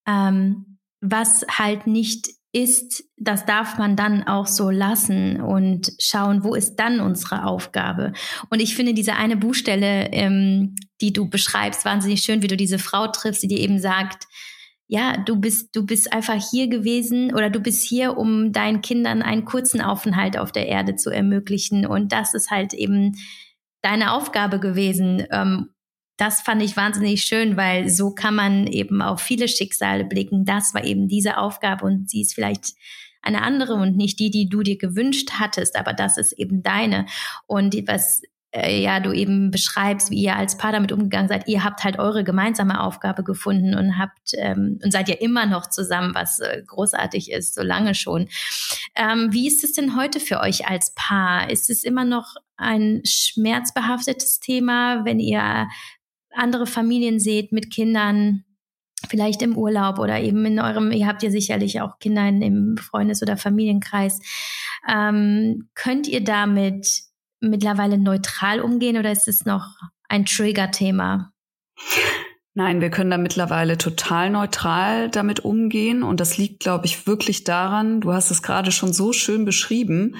[0.07, 6.53] ähm, was halt nicht ist, das darf man dann auch so lassen und schauen, wo
[6.53, 8.11] ist dann unsere Aufgabe.
[8.49, 12.79] Und ich finde diese eine Buchstelle, ähm, die du beschreibst, wahnsinnig schön, wie du diese
[12.79, 14.25] Frau triffst, die dir eben sagt,
[14.87, 19.21] ja, du bist, du bist einfach hier gewesen oder du bist hier, um deinen Kindern
[19.21, 21.85] einen kurzen Aufenthalt auf der Erde zu ermöglichen.
[21.85, 23.13] Und das ist halt eben
[23.81, 25.25] deine Aufgabe gewesen.
[25.31, 25.69] Ähm,
[26.21, 30.45] das fand ich wahnsinnig schön, weil so kann man eben auf viele Schicksale blicken.
[30.45, 32.75] Das war eben diese Aufgabe und sie ist vielleicht
[33.23, 37.07] eine andere und nicht die, die du dir gewünscht hattest, aber das ist eben deine.
[37.47, 41.47] Und was äh, ja du eben beschreibst, wie ihr als Paar damit umgegangen seid.
[41.47, 45.67] Ihr habt halt eure gemeinsame Aufgabe gefunden und habt ähm, und seid ja immer noch
[45.69, 48.29] zusammen, was äh, großartig ist, so lange schon.
[48.95, 51.49] Ähm, wie ist es denn heute für euch als Paar?
[51.49, 55.67] Ist es immer noch ein schmerzbehaftetes Thema, wenn ihr
[56.33, 58.43] andere Familien seht mit Kindern?
[59.09, 62.77] vielleicht im Urlaub oder eben in eurem, ihr habt ja sicherlich auch Kinder in, im
[62.77, 64.19] Freundes- oder Familienkreis.
[64.87, 66.87] Ähm, könnt ihr damit
[67.39, 69.67] mittlerweile neutral umgehen oder ist es noch
[70.07, 71.31] ein Trigger-Thema?
[72.53, 76.03] Nein, wir können da mittlerweile total neutral damit umgehen.
[76.03, 80.17] Und das liegt, glaube ich, wirklich daran, du hast es gerade schon so schön beschrieben,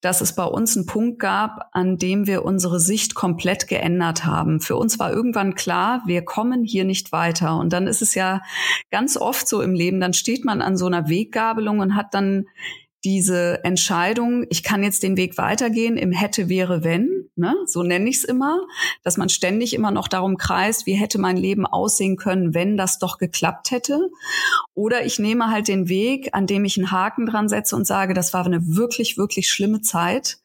[0.00, 4.60] dass es bei uns einen Punkt gab, an dem wir unsere Sicht komplett geändert haben.
[4.60, 7.58] Für uns war irgendwann klar, wir kommen hier nicht weiter.
[7.58, 8.40] Und dann ist es ja
[8.92, 12.46] ganz oft so im Leben, dann steht man an so einer Weggabelung und hat dann
[13.04, 17.54] diese Entscheidung, ich kann jetzt den Weg weitergehen im hätte, wäre, wenn, ne?
[17.66, 18.60] so nenne ich es immer,
[19.02, 22.98] dass man ständig immer noch darum kreist, wie hätte mein Leben aussehen können, wenn das
[22.98, 24.10] doch geklappt hätte.
[24.74, 28.14] Oder ich nehme halt den Weg, an dem ich einen Haken dran setze und sage,
[28.14, 30.38] das war eine wirklich, wirklich schlimme Zeit.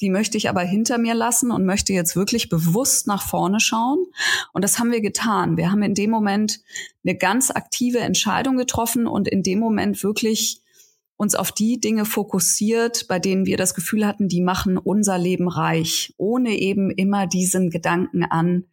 [0.00, 4.06] Die möchte ich aber hinter mir lassen und möchte jetzt wirklich bewusst nach vorne schauen.
[4.52, 5.56] Und das haben wir getan.
[5.56, 6.60] Wir haben in dem Moment
[7.04, 10.62] eine ganz aktive Entscheidung getroffen und in dem Moment wirklich
[11.16, 15.48] uns auf die Dinge fokussiert, bei denen wir das Gefühl hatten, die machen unser Leben
[15.48, 18.64] reich, ohne eben immer diesen Gedanken an,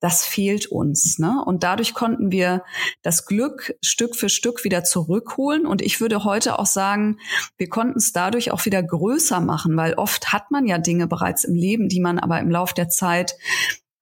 [0.00, 1.18] das fehlt uns.
[1.18, 1.42] Ne?
[1.44, 2.64] Und dadurch konnten wir
[3.02, 5.66] das Glück Stück für Stück wieder zurückholen.
[5.66, 7.18] Und ich würde heute auch sagen,
[7.56, 11.44] wir konnten es dadurch auch wieder größer machen, weil oft hat man ja Dinge bereits
[11.44, 13.36] im Leben, die man aber im Lauf der Zeit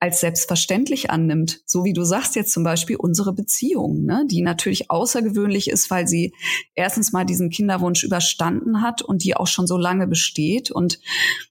[0.01, 1.61] als selbstverständlich annimmt.
[1.65, 4.27] So wie du sagst jetzt zum Beispiel unsere Beziehung, ne?
[4.31, 6.35] die natürlich außergewöhnlich ist, weil sie
[6.75, 10.71] erstens mal diesen Kinderwunsch überstanden hat und die auch schon so lange besteht.
[10.71, 11.01] Und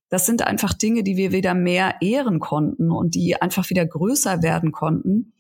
[0.09, 4.43] das sind einfach Dinge, die wir wieder mehr ehren konnten und die einfach wieder größer
[4.43, 5.33] werden konnten.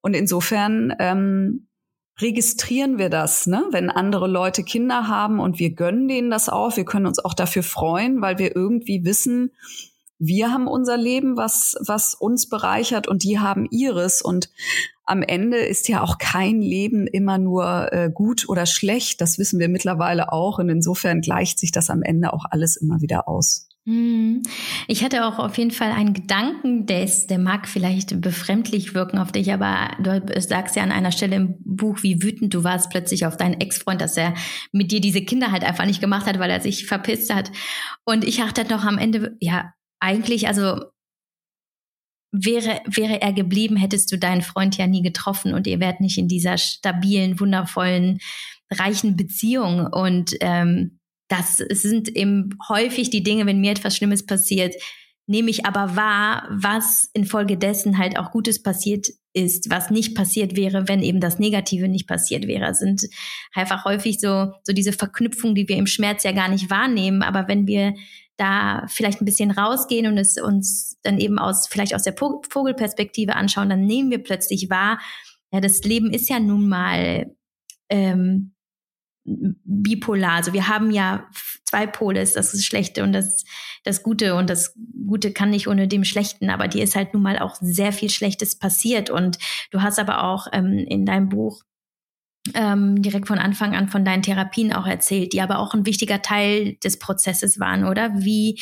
[0.00, 1.66] Und insofern ähm,
[2.18, 3.64] registrieren wir das, ne?
[3.70, 6.76] wenn andere Leute Kinder haben und wir gönnen denen das auch.
[6.76, 9.50] Wir können uns auch dafür freuen, weil wir irgendwie wissen,
[10.18, 14.22] wir haben unser Leben, was, was uns bereichert und die haben ihres.
[14.22, 14.50] Und
[15.04, 19.20] am Ende ist ja auch kein Leben immer nur äh, gut oder schlecht.
[19.20, 20.58] Das wissen wir mittlerweile auch.
[20.58, 23.68] Und insofern gleicht sich das am Ende auch alles immer wieder aus.
[23.86, 24.42] Hm.
[24.88, 29.18] Ich hatte auch auf jeden Fall einen Gedanken, der, ist, der mag vielleicht befremdlich wirken
[29.18, 32.90] auf dich, aber du sagst ja an einer Stelle im Buch, wie wütend du warst
[32.90, 34.34] plötzlich auf deinen Ex-Freund, dass er
[34.72, 37.52] mit dir diese Kinder halt einfach nicht gemacht hat, weil er sich verpisst hat.
[38.04, 40.80] Und ich dachte noch am Ende, ja, eigentlich, also
[42.32, 46.18] wäre, wäre er geblieben, hättest du deinen Freund ja nie getroffen und ihr wärt nicht
[46.18, 48.18] in dieser stabilen, wundervollen,
[48.70, 49.86] reichen Beziehung.
[49.86, 54.74] Und ähm, das sind eben häufig die Dinge, wenn mir etwas Schlimmes passiert,
[55.28, 60.88] nehme ich aber wahr, was infolgedessen halt auch Gutes passiert ist, was nicht passiert wäre,
[60.88, 62.66] wenn eben das Negative nicht passiert wäre.
[62.66, 63.02] Es sind
[63.52, 67.22] einfach häufig so, so diese Verknüpfungen, die wir im Schmerz ja gar nicht wahrnehmen.
[67.22, 67.94] Aber wenn wir
[68.36, 73.34] da vielleicht ein bisschen rausgehen und es uns dann eben aus, vielleicht aus der Vogelperspektive
[73.34, 74.98] anschauen, dann nehmen wir plötzlich wahr,
[75.52, 77.34] ja, das Leben ist ja nun mal
[77.88, 78.52] ähm,
[79.24, 80.32] bipolar.
[80.32, 81.26] Also wir haben ja
[81.64, 83.44] zwei Pole, das ist Schlechte und das,
[83.84, 84.74] das Gute und das
[85.06, 88.10] Gute kann nicht ohne dem Schlechten, aber dir ist halt nun mal auch sehr viel
[88.10, 89.38] Schlechtes passiert und
[89.70, 91.62] du hast aber auch ähm, in deinem Buch
[92.54, 96.22] ähm, direkt von Anfang an von deinen Therapien auch erzählt, die aber auch ein wichtiger
[96.22, 98.10] Teil des Prozesses waren, oder?
[98.16, 98.60] Wie,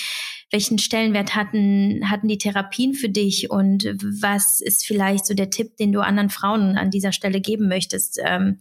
[0.50, 3.84] welchen Stellenwert hatten, hatten die Therapien für dich und
[4.20, 8.20] was ist vielleicht so der Tipp, den du anderen Frauen an dieser Stelle geben möchtest?
[8.24, 8.60] Ähm,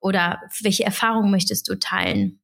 [0.00, 2.40] oder welche Erfahrungen möchtest du teilen?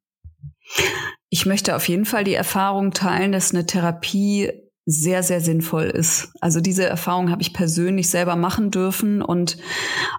[1.28, 4.50] Ich möchte auf jeden Fall die Erfahrung teilen, dass eine Therapie
[4.90, 6.32] sehr, sehr sinnvoll ist.
[6.40, 9.22] Also diese Erfahrung habe ich persönlich selber machen dürfen.
[9.22, 9.58] Und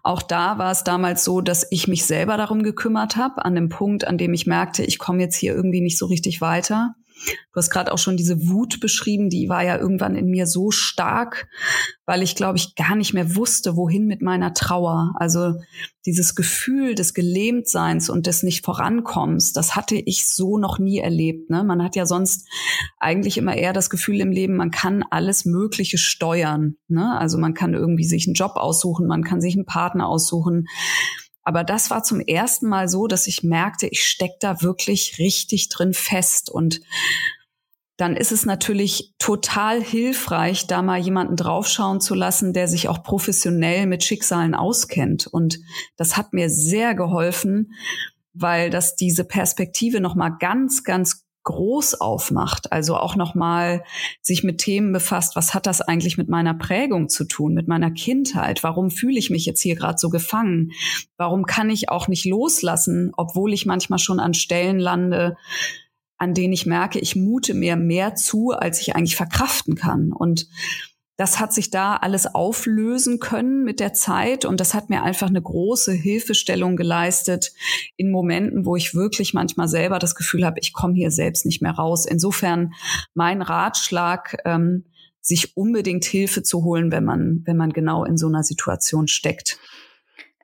[0.03, 3.69] auch da war es damals so, dass ich mich selber darum gekümmert habe, an dem
[3.69, 6.95] Punkt, an dem ich merkte, ich komme jetzt hier irgendwie nicht so richtig weiter.
[7.25, 10.71] Du hast gerade auch schon diese Wut beschrieben, die war ja irgendwann in mir so
[10.71, 11.47] stark,
[12.05, 15.13] weil ich, glaube ich, gar nicht mehr wusste, wohin mit meiner Trauer.
[15.15, 15.55] Also
[16.05, 21.49] dieses Gefühl des Gelähmtseins und des nicht vorankommens, das hatte ich so noch nie erlebt.
[21.49, 21.63] Ne?
[21.63, 22.47] Man hat ja sonst
[22.97, 26.75] eigentlich immer eher das Gefühl im Leben, man kann alles Mögliche steuern.
[26.88, 27.17] Ne?
[27.19, 30.67] Also man kann irgendwie sich einen Job aussuchen, man kann sich einen Partner aussuchen.
[31.43, 35.69] Aber das war zum ersten Mal so, dass ich merkte, ich steck da wirklich richtig
[35.69, 36.49] drin fest.
[36.49, 36.82] Und
[37.97, 43.04] dann ist es natürlich total hilfreich, da mal jemanden draufschauen zu lassen, der sich auch
[43.04, 45.27] professionell mit Schicksalen auskennt.
[45.27, 45.60] Und
[45.97, 47.73] das hat mir sehr geholfen,
[48.34, 53.84] weil das diese Perspektive noch mal ganz, ganz groß aufmacht, also auch nochmal
[54.21, 57.91] sich mit Themen befasst, was hat das eigentlich mit meiner Prägung zu tun, mit meiner
[57.91, 58.63] Kindheit?
[58.63, 60.71] Warum fühle ich mich jetzt hier gerade so gefangen?
[61.17, 65.36] Warum kann ich auch nicht loslassen, obwohl ich manchmal schon an Stellen lande,
[66.21, 70.13] an denen ich merke, ich mute mir mehr zu, als ich eigentlich verkraften kann.
[70.13, 70.47] Und
[71.21, 75.27] das hat sich da alles auflösen können mit der Zeit und das hat mir einfach
[75.27, 77.53] eine große Hilfestellung geleistet
[77.95, 81.62] in Momenten, wo ich wirklich manchmal selber das Gefühl habe, ich komme hier selbst nicht
[81.62, 82.07] mehr raus.
[82.07, 82.73] Insofern
[83.13, 84.86] mein Ratschlag, ähm,
[85.21, 89.60] sich unbedingt Hilfe zu holen, wenn man, wenn man genau in so einer Situation steckt.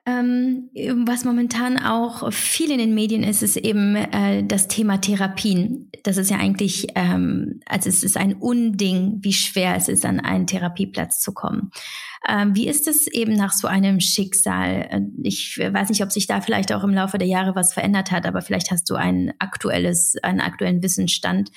[0.08, 0.70] Ähm,
[1.06, 5.90] was momentan auch viel in den Medien ist, ist eben äh, das Thema Therapien.
[6.02, 10.20] Das ist ja eigentlich, ähm, also es ist ein Unding, wie schwer es ist, an
[10.20, 11.72] einen Therapieplatz zu kommen.
[12.26, 14.88] Ähm, wie ist es eben nach so einem Schicksal?
[14.90, 18.10] Äh, ich weiß nicht, ob sich da vielleicht auch im Laufe der Jahre was verändert
[18.10, 21.50] hat, aber vielleicht hast du ein aktuelles, einen aktuellen Wissensstand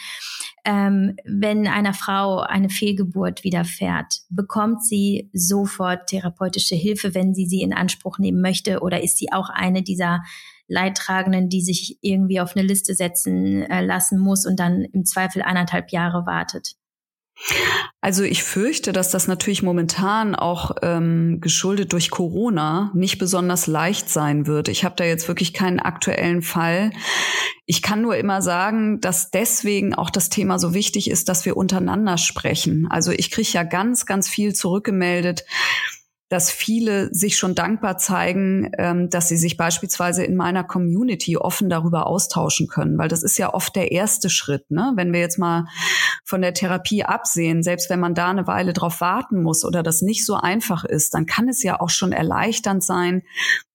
[0.64, 7.62] ähm, wenn einer Frau eine Fehlgeburt widerfährt, bekommt sie sofort therapeutische Hilfe, wenn sie sie
[7.62, 8.82] in Anspruch nehmen möchte?
[8.82, 10.22] Oder ist sie auch eine dieser
[10.68, 15.42] Leidtragenden, die sich irgendwie auf eine Liste setzen äh, lassen muss und dann im Zweifel
[15.42, 16.76] anderthalb Jahre wartet?
[18.02, 24.10] Also ich fürchte, dass das natürlich momentan auch ähm, geschuldet durch Corona nicht besonders leicht
[24.10, 24.70] sein wird.
[24.70, 26.92] Ich habe da jetzt wirklich keinen aktuellen Fall.
[27.66, 31.58] Ich kann nur immer sagen, dass deswegen auch das Thema so wichtig ist, dass wir
[31.58, 32.88] untereinander sprechen.
[32.90, 35.46] Also ich kriege ja ganz, ganz viel zurückgemeldet
[36.32, 41.70] dass viele sich schon dankbar zeigen, ähm, dass sie sich beispielsweise in meiner Community offen
[41.70, 44.72] darüber austauschen können, weil das ist ja oft der erste Schritt.
[44.72, 44.94] Ne?
[44.96, 45.66] Wenn wir jetzt mal
[46.24, 50.02] von der Therapie absehen, selbst wenn man da eine Weile drauf warten muss oder das
[50.02, 53.24] nicht so einfach ist, dann kann es ja auch schon erleichternd sein,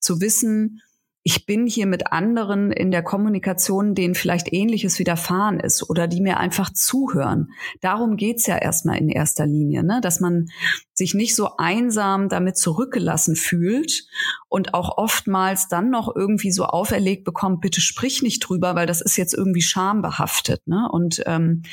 [0.00, 0.80] zu wissen,
[1.26, 6.20] ich bin hier mit anderen in der Kommunikation, denen vielleicht Ähnliches widerfahren ist oder die
[6.20, 7.48] mir einfach zuhören.
[7.80, 10.00] Darum geht's ja erstmal in erster Linie, ne?
[10.00, 10.46] dass man
[10.94, 14.06] sich nicht so einsam damit zurückgelassen fühlt
[14.48, 19.00] und auch oftmals dann noch irgendwie so auferlegt bekommt, bitte sprich nicht drüber, weil das
[19.00, 20.64] ist jetzt irgendwie schambehaftet.
[20.68, 20.88] Ne?
[20.88, 21.64] Und ähm,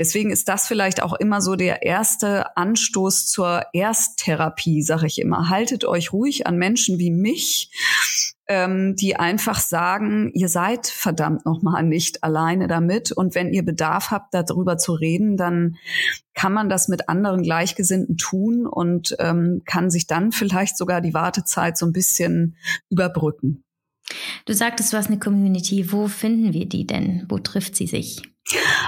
[0.00, 5.48] deswegen ist das vielleicht auch immer so der erste Anstoß zur Ersttherapie, sage ich immer.
[5.48, 7.70] Haltet euch ruhig an Menschen wie mich
[8.48, 13.12] ähm, die einfach sagen, ihr seid verdammt nochmal nicht alleine damit.
[13.12, 15.76] Und wenn ihr Bedarf habt, darüber zu reden, dann
[16.34, 21.14] kann man das mit anderen Gleichgesinnten tun und ähm, kann sich dann vielleicht sogar die
[21.14, 22.56] Wartezeit so ein bisschen
[22.88, 23.64] überbrücken.
[24.44, 25.90] Du sagtest, du hast eine Community.
[25.90, 27.26] Wo finden wir die denn?
[27.28, 28.22] Wo trifft sie sich?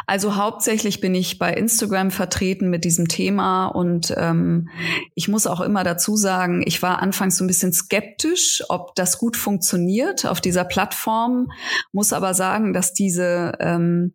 [0.07, 4.69] Also hauptsächlich bin ich bei Instagram vertreten mit diesem Thema und ähm,
[5.15, 9.19] ich muss auch immer dazu sagen, ich war anfangs so ein bisschen skeptisch, ob das
[9.19, 11.51] gut funktioniert auf dieser Plattform,
[11.93, 14.15] muss aber sagen, dass diese ähm,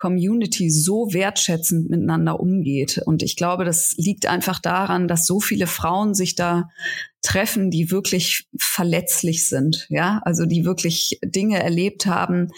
[0.00, 3.00] Community so wertschätzend miteinander umgeht.
[3.04, 6.68] Und ich glaube, das liegt einfach daran, dass so viele Frauen sich da
[7.22, 12.48] treffen, die wirklich verletzlich sind, ja, also die wirklich Dinge erlebt haben,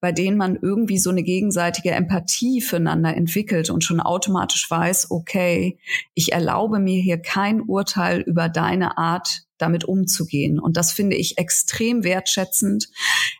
[0.00, 5.78] bei denen man irgendwie so eine gegenseitige Empathie füreinander entwickelt und schon automatisch weiß, okay,
[6.14, 10.58] ich erlaube mir hier kein Urteil über deine Art, damit umzugehen.
[10.58, 12.88] Und das finde ich extrem wertschätzend,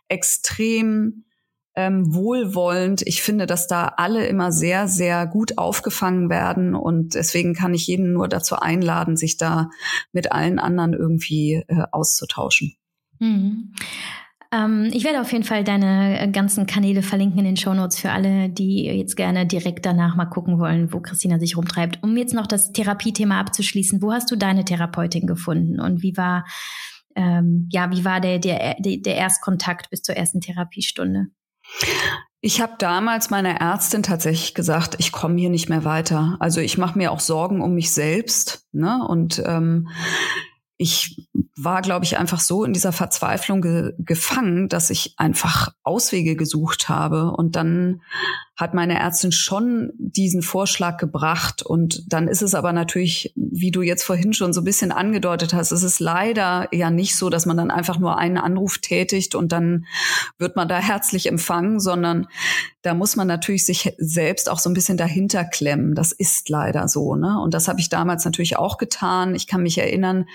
[0.07, 1.25] extrem
[1.75, 3.01] ähm, wohlwollend.
[3.05, 7.87] Ich finde, dass da alle immer sehr, sehr gut aufgefangen werden und deswegen kann ich
[7.87, 9.69] jeden nur dazu einladen, sich da
[10.11, 12.75] mit allen anderen irgendwie äh, auszutauschen.
[13.19, 13.73] Mhm.
[14.53, 18.49] Ähm, ich werde auf jeden Fall deine ganzen Kanäle verlinken in den Shownotes für alle,
[18.49, 22.03] die jetzt gerne direkt danach mal gucken wollen, wo Christina sich rumtreibt.
[22.03, 26.45] Um jetzt noch das Therapiethema abzuschließen, wo hast du deine Therapeutin gefunden und wie war
[27.15, 31.27] ähm, ja, wie war der, der, der Erstkontakt bis zur ersten Therapiestunde?
[32.43, 36.37] Ich habe damals meiner Ärztin tatsächlich gesagt, ich komme hier nicht mehr weiter.
[36.39, 38.65] Also ich mache mir auch Sorgen um mich selbst.
[38.71, 39.05] Ne?
[39.07, 39.89] Und ähm,
[40.81, 46.35] ich war, glaube ich, einfach so in dieser Verzweiflung ge gefangen, dass ich einfach Auswege
[46.35, 47.31] gesucht habe.
[47.31, 48.01] Und dann
[48.55, 51.61] hat meine Ärztin schon diesen Vorschlag gebracht.
[51.61, 55.53] Und dann ist es aber natürlich, wie du jetzt vorhin schon so ein bisschen angedeutet
[55.53, 59.35] hast, es ist leider ja nicht so, dass man dann einfach nur einen Anruf tätigt
[59.35, 59.85] und dann
[60.37, 62.27] wird man da herzlich empfangen, sondern
[62.81, 65.95] da muss man natürlich sich selbst auch so ein bisschen dahinter klemmen.
[65.95, 67.15] Das ist leider so.
[67.15, 67.39] Ne?
[67.39, 69.35] Und das habe ich damals natürlich auch getan.
[69.35, 70.25] Ich kann mich erinnern,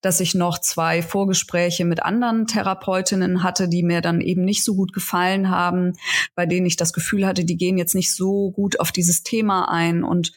[0.00, 4.74] dass ich noch zwei Vorgespräche mit anderen Therapeutinnen hatte, die mir dann eben nicht so
[4.74, 5.94] gut gefallen haben,
[6.34, 9.70] bei denen ich das Gefühl hatte, die gehen jetzt nicht so gut auf dieses Thema
[9.70, 10.32] ein und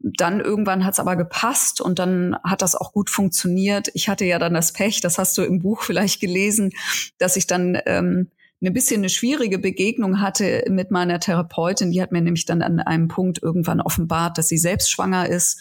[0.00, 3.90] dann irgendwann hat es aber gepasst und dann hat das auch gut funktioniert.
[3.94, 6.72] Ich hatte ja dann das Pech, das hast du im Buch vielleicht gelesen,
[7.18, 8.30] dass ich dann ähm,
[8.68, 11.90] ein bisschen eine schwierige Begegnung hatte mit meiner Therapeutin.
[11.90, 15.60] Die hat mir nämlich dann an einem Punkt irgendwann offenbart, dass sie selbst schwanger ist.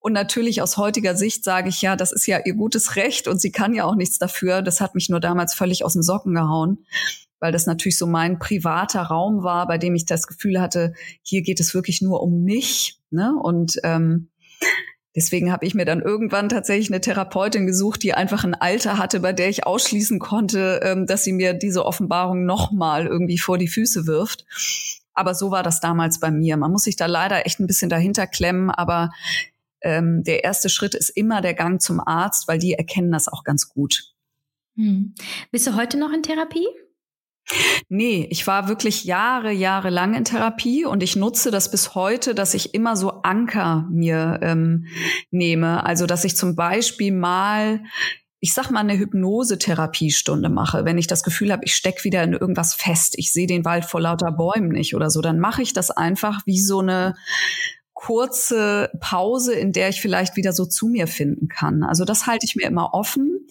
[0.00, 3.40] Und natürlich aus heutiger Sicht sage ich ja, das ist ja ihr gutes Recht und
[3.40, 4.62] sie kann ja auch nichts dafür.
[4.62, 6.86] Das hat mich nur damals völlig aus den Socken gehauen,
[7.40, 11.42] weil das natürlich so mein privater Raum war, bei dem ich das Gefühl hatte, hier
[11.42, 13.00] geht es wirklich nur um mich.
[13.10, 13.34] Ne?
[13.40, 14.28] Und ähm,
[15.16, 19.18] Deswegen habe ich mir dann irgendwann tatsächlich eine Therapeutin gesucht, die einfach ein Alter hatte,
[19.18, 23.66] bei der ich ausschließen konnte, ähm, dass sie mir diese Offenbarung nochmal irgendwie vor die
[23.66, 24.44] Füße wirft.
[25.14, 26.56] Aber so war das damals bei mir.
[26.56, 29.10] Man muss sich da leider echt ein bisschen dahinter klemmen, aber
[29.82, 33.44] ähm, der erste Schritt ist immer der Gang zum Arzt, weil die erkennen das auch
[33.44, 34.14] ganz gut.
[34.76, 35.14] Hm.
[35.50, 36.66] Bist du heute noch in Therapie?
[37.88, 42.34] Nee, ich war wirklich Jahre, Jahre lang in Therapie und ich nutze das bis heute,
[42.34, 44.86] dass ich immer so Anker mir ähm,
[45.30, 45.84] nehme.
[45.84, 47.80] Also, dass ich zum Beispiel mal
[48.40, 52.34] ich sag mal, eine Hypnose-Therapiestunde mache, wenn ich das Gefühl habe, ich steck wieder in
[52.34, 55.72] irgendwas fest, ich sehe den Wald vor lauter Bäumen nicht oder so, dann mache ich
[55.72, 57.16] das einfach wie so eine
[57.98, 61.82] kurze Pause, in der ich vielleicht wieder so zu mir finden kann.
[61.82, 63.48] Also das halte ich mir immer offen.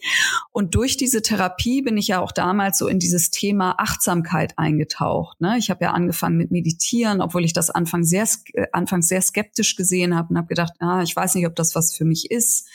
[0.53, 5.41] Und durch diese Therapie bin ich ja auch damals so in dieses Thema Achtsamkeit eingetaucht.
[5.41, 5.57] Ne?
[5.57, 9.75] Ich habe ja angefangen mit Meditieren, obwohl ich das Anfang sehr, äh, anfangs sehr skeptisch
[9.75, 12.69] gesehen habe und habe gedacht, ah, ich weiß nicht, ob das was für mich ist.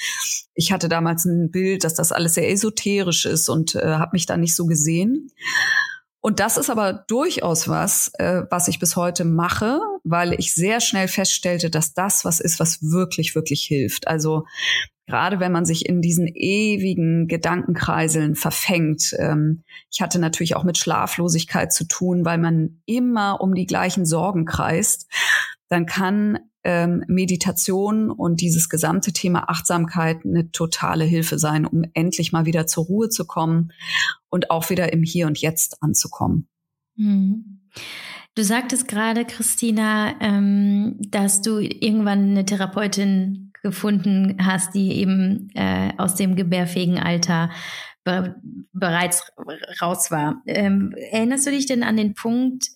[0.53, 4.27] Ich hatte damals ein Bild, dass das alles sehr esoterisch ist und äh, habe mich
[4.27, 5.31] da nicht so gesehen.
[6.23, 10.81] Und das ist aber durchaus was, äh, was ich bis heute mache, weil ich sehr
[10.81, 14.07] schnell feststellte, dass das was ist, was wirklich, wirklich hilft.
[14.07, 14.45] Also
[15.09, 19.15] gerade wenn man sich in diesen ewigen Gedankenkreiseln verfängt.
[19.19, 24.07] Ähm, ich hatte natürlich auch mit Schlaflosigkeit zu tun, weil man immer um die gleichen
[24.07, 25.11] Sorgen kreist.
[25.69, 32.33] Dann kann ähm, Meditation und dieses gesamte Thema Achtsamkeit eine totale Hilfe sein, um endlich
[32.33, 33.73] mal wieder zur Ruhe zu kommen
[34.31, 36.49] und auch wieder im Hier und Jetzt anzukommen.
[36.97, 37.61] Mhm.
[38.35, 45.93] Du sagtest gerade, Christina, ähm, dass du irgendwann eine Therapeutin gefunden hast, die eben äh,
[45.99, 47.51] aus dem gebärfähigen Alter
[48.05, 48.35] be
[48.73, 49.31] bereits
[49.81, 50.43] raus war.
[50.47, 52.67] Ähm, erinnerst du dich denn an den Punkt,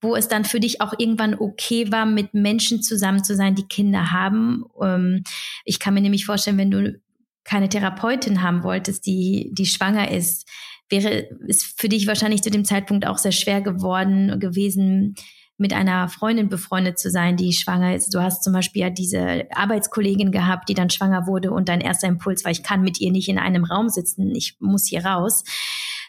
[0.00, 3.66] wo es dann für dich auch irgendwann okay war, mit Menschen zusammen zu sein, die
[3.66, 4.64] Kinder haben.
[4.82, 5.24] Ähm,
[5.64, 7.00] ich kann mir nämlich vorstellen, wenn du
[7.44, 10.46] keine Therapeutin haben wolltest, die, die schwanger ist,
[10.90, 15.14] wäre es für dich wahrscheinlich zu dem Zeitpunkt auch sehr schwer geworden gewesen,
[15.56, 18.14] mit einer Freundin befreundet zu sein, die schwanger ist.
[18.14, 22.06] Du hast zum Beispiel ja diese Arbeitskollegin gehabt, die dann schwanger wurde und dein erster
[22.06, 25.42] Impuls war, ich kann mit ihr nicht in einem Raum sitzen, ich muss hier raus.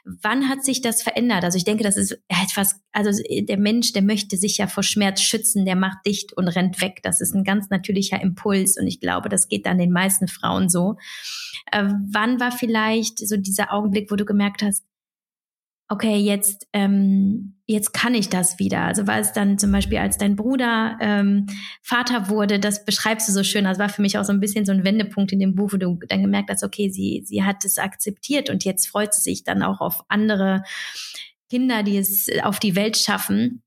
[0.06, 1.44] Wann hat sich das verändert?
[1.44, 5.22] Also ich denke, das ist etwas, also der Mensch, der möchte sich ja vor Schmerz
[5.22, 7.00] schützen, der macht dicht und rennt weg.
[7.04, 10.70] Das ist ein ganz natürlicher Impuls und ich glaube, das geht dann den meisten Frauen
[10.70, 10.96] so.
[11.72, 14.84] Äh, wann war vielleicht so dieser Augenblick, wo du gemerkt hast,
[15.90, 18.82] okay, jetzt, ähm, jetzt kann ich das wieder.
[18.82, 21.48] Also war es dann zum Beispiel, als dein Bruder ähm,
[21.82, 23.64] Vater wurde, das beschreibst du so schön.
[23.64, 25.78] Das war für mich auch so ein bisschen so ein Wendepunkt in dem Buch, wo
[25.78, 29.44] du dann gemerkt hast, okay, sie, sie hat es akzeptiert und jetzt freut sie sich
[29.44, 30.64] dann auch auf andere
[31.50, 33.64] Kinder, die es auf die Welt schaffen.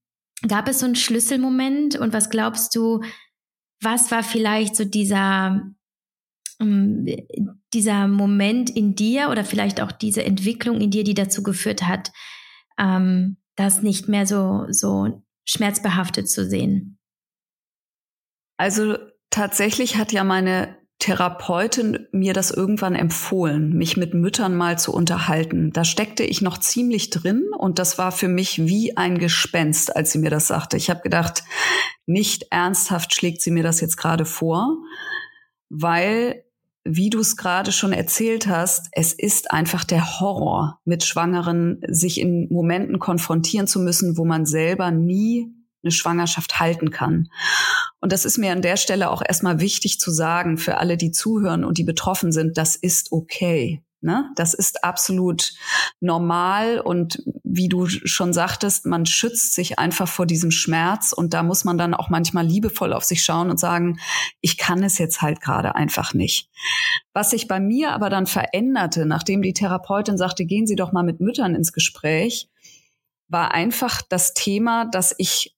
[0.46, 3.02] Gab es so einen Schlüsselmoment und was glaubst du,
[3.80, 5.62] was war vielleicht so dieser
[7.72, 12.12] dieser Moment in dir oder vielleicht auch diese Entwicklung in dir, die dazu geführt hat,
[12.78, 16.98] ähm, das nicht mehr so, so schmerzbehaftet zu sehen?
[18.56, 18.96] Also
[19.30, 25.72] tatsächlich hat ja meine Therapeutin mir das irgendwann empfohlen, mich mit Müttern mal zu unterhalten.
[25.72, 30.12] Da steckte ich noch ziemlich drin und das war für mich wie ein Gespenst, als
[30.12, 30.76] sie mir das sagte.
[30.76, 31.42] Ich habe gedacht,
[32.06, 34.76] nicht ernsthaft schlägt sie mir das jetzt gerade vor,
[35.68, 36.44] weil
[36.84, 42.20] wie du es gerade schon erzählt hast, es ist einfach der Horror, mit Schwangeren sich
[42.20, 45.52] in Momenten konfrontieren zu müssen, wo man selber nie
[45.82, 47.28] eine Schwangerschaft halten kann.
[48.00, 51.12] Und das ist mir an der Stelle auch erstmal wichtig zu sagen für alle, die
[51.12, 53.82] zuhören und die betroffen sind, das ist okay.
[54.00, 54.30] Ne?
[54.34, 55.52] Das ist absolut
[56.00, 57.22] normal und
[57.54, 61.76] wie du schon sagtest, man schützt sich einfach vor diesem Schmerz und da muss man
[61.76, 64.00] dann auch manchmal liebevoll auf sich schauen und sagen,
[64.40, 66.48] ich kann es jetzt halt gerade einfach nicht.
[67.12, 71.02] Was sich bei mir aber dann veränderte, nachdem die Therapeutin sagte, gehen Sie doch mal
[71.02, 72.48] mit Müttern ins Gespräch,
[73.28, 75.54] war einfach das Thema, dass ich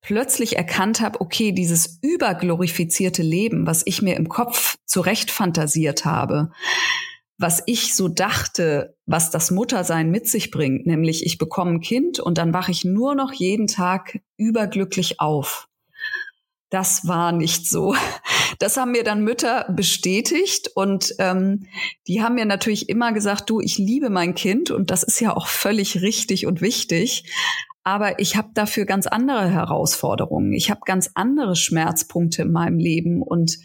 [0.00, 6.52] plötzlich erkannt habe, okay, dieses überglorifizierte Leben, was ich mir im Kopf zurecht fantasiert habe,
[7.38, 12.20] was ich so dachte, was das Muttersein mit sich bringt, nämlich ich bekomme ein Kind
[12.20, 15.68] und dann wache ich nur noch jeden Tag überglücklich auf.
[16.70, 17.94] Das war nicht so.
[18.60, 21.66] Das haben mir dann Mütter bestätigt und ähm,
[22.06, 25.36] die haben mir natürlich immer gesagt, du, ich liebe mein Kind und das ist ja
[25.36, 27.24] auch völlig richtig und wichtig.
[27.82, 30.52] Aber ich habe dafür ganz andere Herausforderungen.
[30.52, 33.58] Ich habe ganz andere Schmerzpunkte in meinem Leben und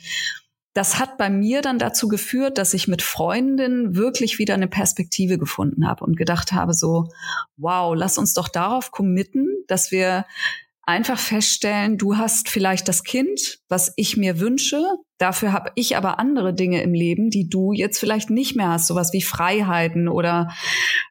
[0.73, 5.37] das hat bei mir dann dazu geführt, dass ich mit Freundinnen wirklich wieder eine Perspektive
[5.37, 7.09] gefunden habe und gedacht habe, so,
[7.57, 10.25] wow, lass uns doch darauf committen, dass wir
[10.89, 14.83] einfach feststellen, du hast vielleicht das Kind, was ich mir wünsche.
[15.19, 18.87] Dafür habe ich aber andere Dinge im Leben, die du jetzt vielleicht nicht mehr hast,
[18.87, 20.49] sowas wie Freiheiten oder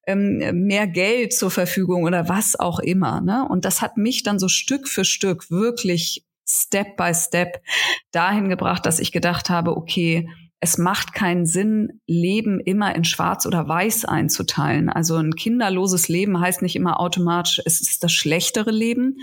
[0.05, 3.21] ähm, mehr Geld zur Verfügung oder was auch immer.
[3.21, 3.47] Ne?
[3.49, 7.63] Und das hat mich dann so Stück für Stück wirklich Step by Step
[8.11, 10.29] dahin gebracht, dass ich gedacht habe, okay,
[10.61, 14.89] es macht keinen Sinn, Leben immer in Schwarz oder Weiß einzuteilen.
[14.89, 19.19] Also ein kinderloses Leben heißt nicht immer automatisch, es ist das schlechtere Leben.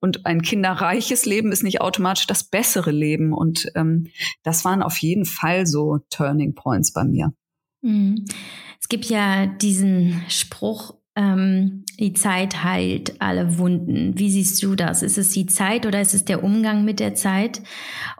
[0.00, 3.34] Und ein kinderreiches Leben ist nicht automatisch das bessere Leben.
[3.34, 4.06] Und ähm,
[4.42, 7.34] das waren auf jeden Fall so Turning Points bei mir.
[7.82, 8.24] Mhm.
[8.80, 14.18] Es gibt ja diesen Spruch, ähm, die Zeit heilt alle Wunden.
[14.18, 15.02] Wie siehst du das?
[15.02, 17.62] Ist es die Zeit oder ist es der Umgang mit der Zeit?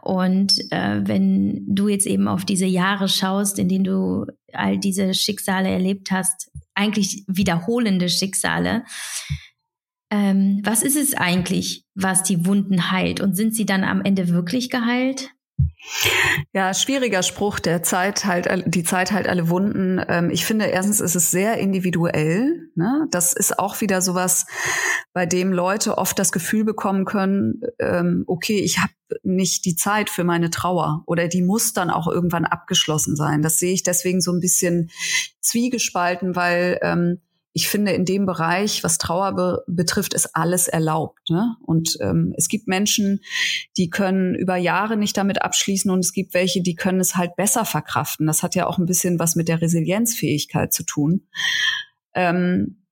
[0.01, 5.13] Und äh, wenn du jetzt eben auf diese Jahre schaust, in denen du all diese
[5.13, 8.83] Schicksale erlebt hast, eigentlich wiederholende Schicksale,
[10.09, 13.21] ähm, was ist es eigentlich, was die Wunden heilt?
[13.21, 15.31] Und sind sie dann am Ende wirklich geheilt?
[16.53, 20.01] Ja, schwieriger Spruch, der Zeit halt, die Zeit halt alle Wunden.
[20.07, 22.69] Ähm, ich finde, erstens ist es sehr individuell.
[22.75, 23.07] Ne?
[23.09, 24.45] Das ist auch wieder sowas,
[25.13, 30.09] bei dem Leute oft das Gefühl bekommen können, ähm, okay, ich habe nicht die Zeit
[30.09, 33.41] für meine Trauer oder die muss dann auch irgendwann abgeschlossen sein.
[33.41, 34.89] Das sehe ich deswegen so ein bisschen
[35.41, 37.21] zwiegespalten, weil ähm,
[37.53, 41.29] ich finde, in dem Bereich, was Trauer be betrifft, ist alles erlaubt.
[41.29, 41.55] Ne?
[41.65, 43.21] Und ähm, es gibt Menschen,
[43.77, 47.35] die können über Jahre nicht damit abschließen und es gibt welche, die können es halt
[47.35, 48.27] besser verkraften.
[48.27, 51.27] Das hat ja auch ein bisschen was mit der Resilienzfähigkeit zu tun.
[52.13, 52.85] Ähm,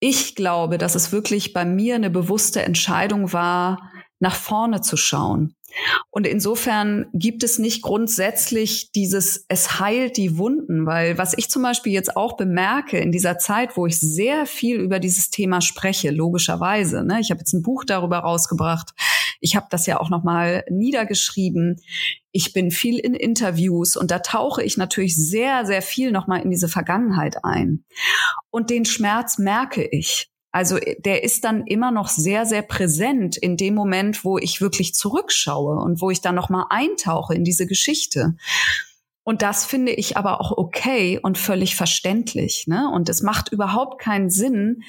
[0.00, 5.54] ich glaube, dass es wirklich bei mir eine bewusste Entscheidung war, nach vorne zu schauen.
[6.10, 11.62] Und insofern gibt es nicht grundsätzlich dieses, es heilt die Wunden, weil was ich zum
[11.62, 16.10] Beispiel jetzt auch bemerke in dieser Zeit, wo ich sehr viel über dieses Thema spreche,
[16.10, 18.90] logischerweise, ne, ich habe jetzt ein Buch darüber rausgebracht,
[19.40, 21.80] ich habe das ja auch nochmal niedergeschrieben,
[22.32, 26.50] ich bin viel in Interviews und da tauche ich natürlich sehr, sehr viel nochmal in
[26.50, 27.84] diese Vergangenheit ein.
[28.50, 30.30] Und den Schmerz merke ich.
[30.54, 34.60] Also äh, der ist dann immer noch sehr, sehr präsent in dem Moment, wo ich
[34.60, 38.36] wirklich zurückschaue und wo ich dann nochmal eintauche in diese Geschichte.
[39.24, 42.66] Und das finde ich aber auch okay und völlig verständlich.
[42.68, 42.88] Ne?
[42.92, 44.82] Und es macht überhaupt keinen Sinn,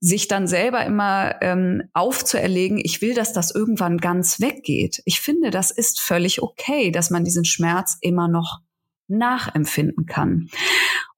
[0.00, 5.00] sich dann selber immer ähm, aufzuerlegen, ich will, dass das irgendwann ganz weggeht.
[5.04, 8.58] Ich finde, das ist völlig okay, dass man diesen Schmerz immer noch
[9.06, 10.48] nachempfinden kann.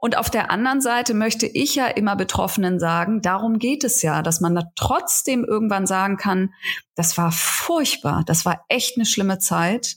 [0.04, 4.20] Und auf der anderen Seite möchte ich ja immer Betroffenen sagen, darum geht es ja,
[4.20, 6.52] dass man da trotzdem irgendwann sagen kann,
[6.94, 9.96] das war furchtbar, das war echt eine schlimme Zeit,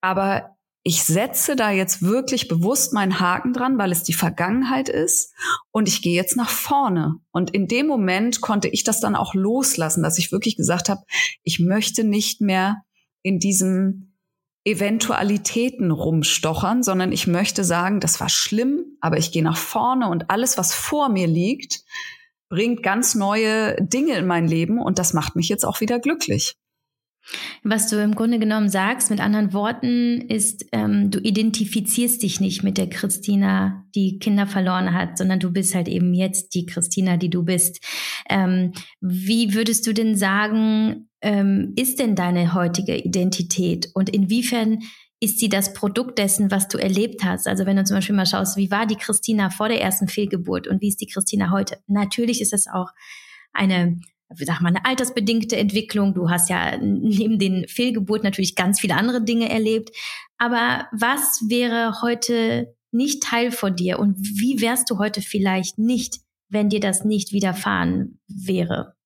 [0.00, 5.34] aber ich setze da jetzt wirklich bewusst meinen Haken dran, weil es die Vergangenheit ist
[5.72, 7.16] und ich gehe jetzt nach vorne.
[7.32, 11.02] Und in dem Moment konnte ich das dann auch loslassen, dass ich wirklich gesagt habe,
[11.42, 12.84] ich möchte nicht mehr
[13.22, 14.07] in diesem
[14.68, 20.30] Eventualitäten rumstochern, sondern ich möchte sagen, das war schlimm, aber ich gehe nach vorne und
[20.30, 21.80] alles, was vor mir liegt,
[22.48, 26.56] bringt ganz neue Dinge in mein Leben und das macht mich jetzt auch wieder glücklich.
[27.62, 32.62] Was du im Grunde genommen sagst, mit anderen Worten, ist, ähm, du identifizierst dich nicht
[32.62, 37.16] mit der Christina, die Kinder verloren hat, sondern du bist halt eben jetzt die Christina,
[37.16, 37.84] die du bist.
[38.30, 44.80] Ähm, wie würdest du denn sagen, ähm, ist denn deine heutige Identität und inwiefern
[45.20, 47.48] ist sie das Produkt dessen, was du erlebt hast?
[47.48, 50.68] Also wenn du zum Beispiel mal schaust, wie war die Christina vor der ersten Fehlgeburt
[50.68, 51.78] und wie ist die Christina heute?
[51.88, 52.90] Natürlich ist das auch
[53.52, 53.98] eine
[54.30, 56.14] sag mal, eine altersbedingte Entwicklung.
[56.14, 59.90] Du hast ja neben den Fehlgeburten natürlich ganz viele andere Dinge erlebt.
[60.36, 66.20] Aber was wäre heute nicht Teil von dir und wie wärst du heute vielleicht nicht,
[66.48, 68.97] wenn dir das nicht widerfahren wäre?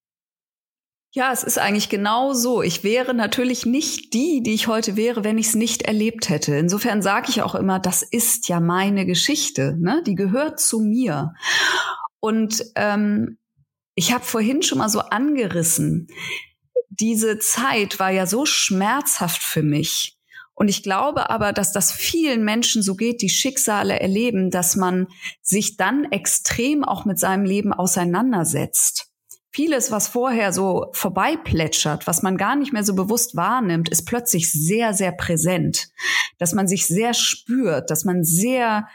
[1.15, 2.63] Ja, es ist eigentlich genau so.
[2.63, 6.55] Ich wäre natürlich nicht die, die ich heute wäre, wenn ich es nicht erlebt hätte.
[6.55, 10.01] Insofern sage ich auch immer, das ist ja meine Geschichte, ne?
[10.07, 11.35] Die gehört zu mir.
[12.19, 13.37] Und ähm,
[13.93, 16.07] ich habe vorhin schon mal so angerissen,
[16.89, 20.17] diese Zeit war ja so schmerzhaft für mich.
[20.55, 25.07] Und ich glaube aber, dass das vielen Menschen so geht, die Schicksale erleben, dass man
[25.43, 29.12] sich dann extrem auch mit seinem Leben auseinandersetzt.
[29.55, 34.51] Vieles, was vorher so vorbeiplätschert, was man gar nicht mehr so bewusst wahrnimmt, ist plötzlich
[34.51, 35.89] sehr, sehr präsent.
[36.39, 38.87] Dass man sich sehr spürt, dass man sehr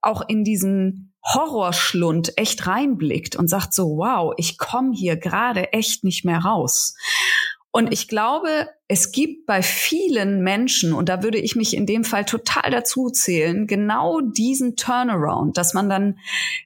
[0.00, 6.02] auch in diesen Horrorschlund echt reinblickt und sagt so, wow, ich komme hier gerade echt
[6.02, 6.96] nicht mehr raus.
[7.70, 12.02] Und ich glaube, es gibt bei vielen Menschen, und da würde ich mich in dem
[12.02, 16.18] Fall total dazu zählen, genau diesen Turnaround, dass man dann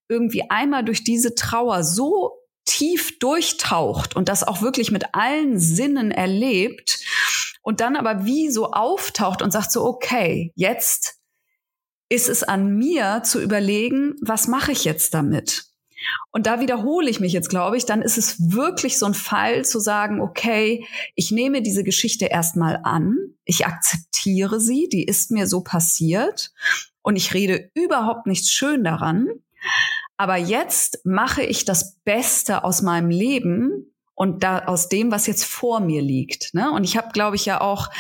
[0.09, 6.11] irgendwie einmal durch diese Trauer so tief durchtaucht und das auch wirklich mit allen Sinnen
[6.11, 7.01] erlebt
[7.63, 11.19] und dann aber wie so auftaucht und sagt so, okay, jetzt
[12.09, 15.65] ist es an mir zu überlegen, was mache ich jetzt damit?
[16.31, 19.65] Und da wiederhole ich mich jetzt, glaube ich, dann ist es wirklich so ein Fall
[19.65, 25.47] zu sagen, okay, ich nehme diese Geschichte erstmal an, ich akzeptiere sie, die ist mir
[25.47, 26.53] so passiert
[27.03, 29.29] und ich rede überhaupt nichts schön daran.
[30.17, 35.45] Aber jetzt mache ich das Beste aus meinem Leben und da aus dem, was jetzt
[35.45, 36.55] vor mir liegt.
[36.55, 36.71] Ne?
[36.71, 37.91] Und ich habe, glaube ich, ja auch,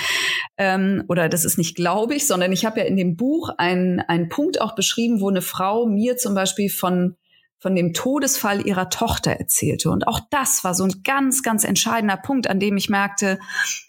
[0.56, 4.00] ähm, oder das ist nicht glaube ich, sondern ich habe ja in dem Buch einen,
[4.00, 7.16] einen Punkt auch beschrieben, wo eine Frau mir zum Beispiel von
[7.64, 9.88] von dem Todesfall ihrer Tochter erzählte.
[9.88, 13.38] Und auch das war so ein ganz, ganz entscheidender Punkt, an dem ich merkte,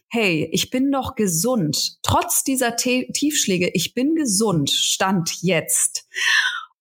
[0.08, 1.98] hey, ich bin doch gesund.
[2.02, 6.08] Trotz dieser Tiefschläge, ich bin gesund, stand jetzt.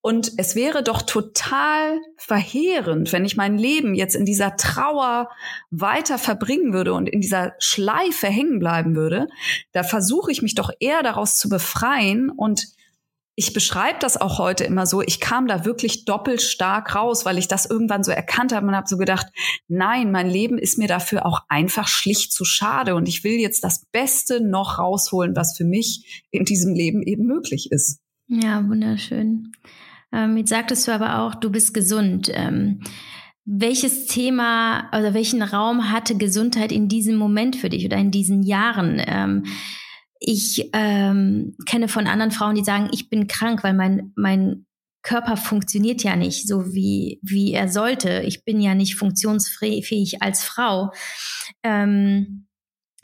[0.06, 5.30] Und es wäre doch total verheerend, wenn ich mein Leben jetzt in dieser Trauer
[5.70, 9.28] weiter verbringen würde und in dieser Schleife hängen bleiben würde.
[9.72, 12.66] Da versuche ich mich doch eher daraus zu befreien und
[13.34, 17.38] ich beschreibe das auch heute immer so, ich kam da wirklich doppelt stark raus, weil
[17.38, 19.28] ich das irgendwann so erkannt habe und habe so gedacht,
[19.68, 23.64] nein, mein Leben ist mir dafür auch einfach schlicht zu schade und ich will jetzt
[23.64, 28.00] das Beste noch rausholen, was für mich in diesem Leben eben möglich ist.
[28.28, 29.52] Ja, wunderschön.
[30.14, 32.30] Ähm, jetzt sagtest du aber auch, du bist gesund.
[32.32, 32.80] Ähm,
[33.44, 38.42] welches Thema oder welchen Raum hatte Gesundheit in diesem Moment für dich oder in diesen
[38.42, 39.02] Jahren?
[39.04, 39.44] Ähm,
[40.20, 44.64] ich ähm, kenne von anderen Frauen, die sagen, ich bin krank, weil mein, mein
[45.02, 48.22] Körper funktioniert ja nicht so, wie, wie er sollte.
[48.24, 50.92] Ich bin ja nicht funktionsfähig als Frau.
[51.62, 52.46] Ähm,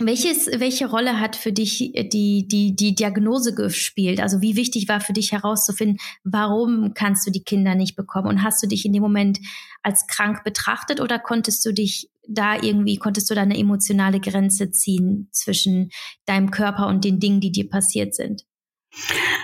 [0.07, 4.21] welches, welche Rolle hat für dich die, die, die Diagnose gespielt?
[4.21, 8.29] Also wie wichtig war für dich herauszufinden, warum kannst du die Kinder nicht bekommen?
[8.29, 9.39] Und hast du dich in dem Moment
[9.83, 14.71] als krank betrachtet oder konntest du dich da irgendwie, konntest du da eine emotionale Grenze
[14.71, 15.91] ziehen zwischen
[16.27, 18.45] deinem Körper und den Dingen, die dir passiert sind?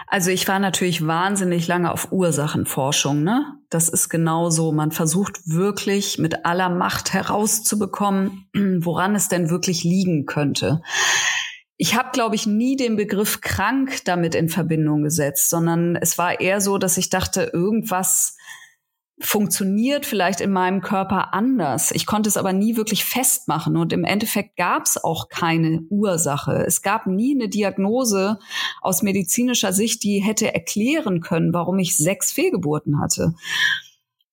[0.09, 3.23] Also ich war natürlich wahnsinnig lange auf Ursachenforschung.
[3.23, 3.45] Ne?
[3.71, 4.73] Das ist genau so.
[4.73, 8.49] Man versucht wirklich mit aller Macht herauszubekommen,
[8.81, 10.83] woran es denn wirklich liegen könnte.
[11.77, 16.41] Ich habe, glaube ich, nie den Begriff krank damit in Verbindung gesetzt, sondern es war
[16.41, 18.37] eher so, dass ich dachte, irgendwas
[19.19, 21.91] funktioniert vielleicht in meinem Körper anders.
[21.91, 26.65] Ich konnte es aber nie wirklich festmachen und im Endeffekt gab es auch keine Ursache.
[26.67, 28.39] Es gab nie eine Diagnose
[28.83, 33.35] aus medizinischer Sicht, die hätte erklären können, warum ich sechs Fehlgeburten hatte.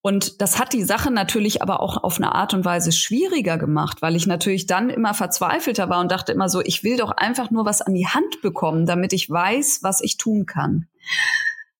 [0.01, 4.01] Und das hat die Sache natürlich aber auch auf eine Art und Weise schwieriger gemacht,
[4.01, 7.51] weil ich natürlich dann immer verzweifelter war und dachte immer so, ich will doch einfach
[7.51, 10.87] nur was an die Hand bekommen, damit ich weiß, was ich tun kann.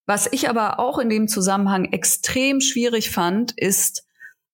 [0.06, 4.06] Was ich aber auch in dem Zusammenhang extrem schwierig fand, ist,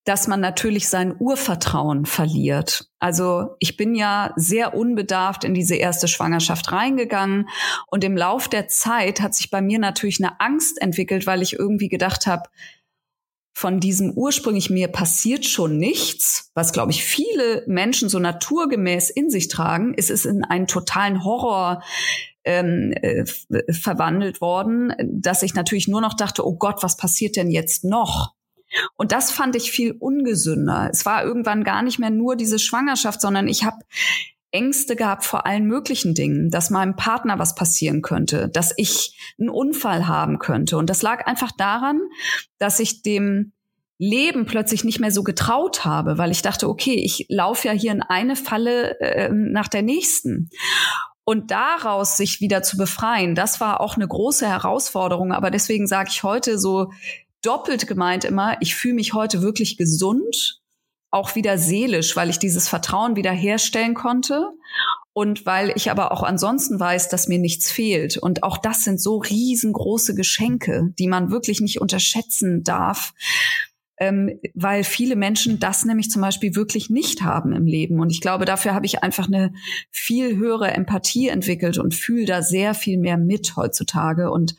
[0.05, 2.89] dass man natürlich sein Urvertrauen verliert.
[2.99, 7.47] Also ich bin ja sehr unbedarft in diese erste Schwangerschaft reingegangen
[7.87, 11.53] und im Lauf der Zeit hat sich bei mir natürlich eine Angst entwickelt, weil ich
[11.53, 12.49] irgendwie gedacht habe,
[13.53, 19.29] von diesem ursprünglich mir passiert schon nichts, was glaube ich viele Menschen so naturgemäß in
[19.29, 21.83] sich tragen, ist es in einen totalen Horror
[22.49, 23.25] ähm, äh,
[23.71, 28.33] verwandelt worden, dass ich natürlich nur noch dachte, oh Gott, was passiert denn jetzt noch?
[28.97, 30.89] Und das fand ich viel ungesünder.
[30.91, 33.77] Es war irgendwann gar nicht mehr nur diese Schwangerschaft, sondern ich habe
[34.51, 39.49] Ängste gehabt vor allen möglichen Dingen, dass meinem Partner was passieren könnte, dass ich einen
[39.49, 40.77] Unfall haben könnte.
[40.77, 42.01] Und das lag einfach daran,
[42.57, 43.53] dass ich dem
[43.99, 47.91] Leben plötzlich nicht mehr so getraut habe, weil ich dachte, okay, ich laufe ja hier
[47.91, 50.49] in eine Falle äh, nach der nächsten.
[51.29, 55.31] Und daraus sich wieder zu befreien, das war auch eine große Herausforderung.
[55.31, 56.91] Aber deswegen sage ich heute so
[57.43, 60.59] doppelt gemeint immer, ich fühle mich heute wirklich gesund,
[61.11, 64.49] auch wieder seelisch, weil ich dieses Vertrauen wieder herstellen konnte
[65.13, 68.17] und weil ich aber auch ansonsten weiß, dass mir nichts fehlt.
[68.17, 73.13] Und auch das sind so riesengroße Geschenke, die man wirklich nicht unterschätzen darf.
[73.99, 77.99] Ähm, weil viele Menschen das nämlich zum Beispiel wirklich nicht haben im Leben.
[77.99, 79.51] Und ich glaube, dafür habe ich einfach eine
[79.91, 84.55] viel höhere Empathie entwickelt und fühle da sehr viel mehr mit heutzutage und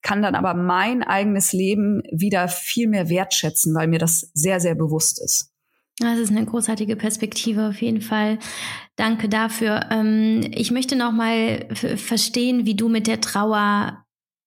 [0.00, 4.74] kann dann aber mein eigenes Leben wieder viel mehr wertschätzen, weil mir das sehr, sehr
[4.74, 5.50] bewusst ist.
[5.98, 8.38] Das ist eine großartige Perspektive auf jeden Fall.
[8.96, 9.88] Danke dafür.
[9.90, 14.04] Ähm, ich möchte noch mal verstehen, wie du mit der Trauer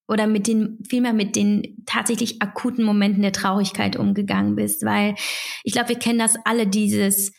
[0.08, 5.16] oder mit den, vielmehr mit den tatsächlich akuten Momenten der Traurigkeit umgegangen bist, weil
[5.64, 7.32] ich glaube, wir kennen das alle, dieses,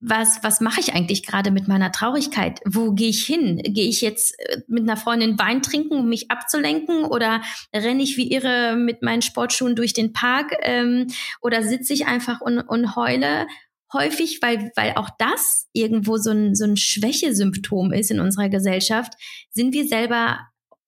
[0.00, 2.60] was, was mache ich eigentlich gerade mit meiner Traurigkeit?
[2.64, 3.60] Wo gehe ich hin?
[3.62, 7.04] Gehe ich jetzt äh, mit einer Freundin Wein trinken, um mich abzulenken?
[7.04, 7.42] Oder
[7.74, 10.56] renne ich wie irre mit meinen Sportschuhen durch den Park?
[10.62, 11.08] Ähm,
[11.42, 13.46] oder sitze ich einfach und, und heule?
[13.92, 19.14] Häufig, weil, weil auch das irgendwo so ein, so ein Schwächesymptom ist in unserer Gesellschaft,
[19.50, 20.38] sind wir selber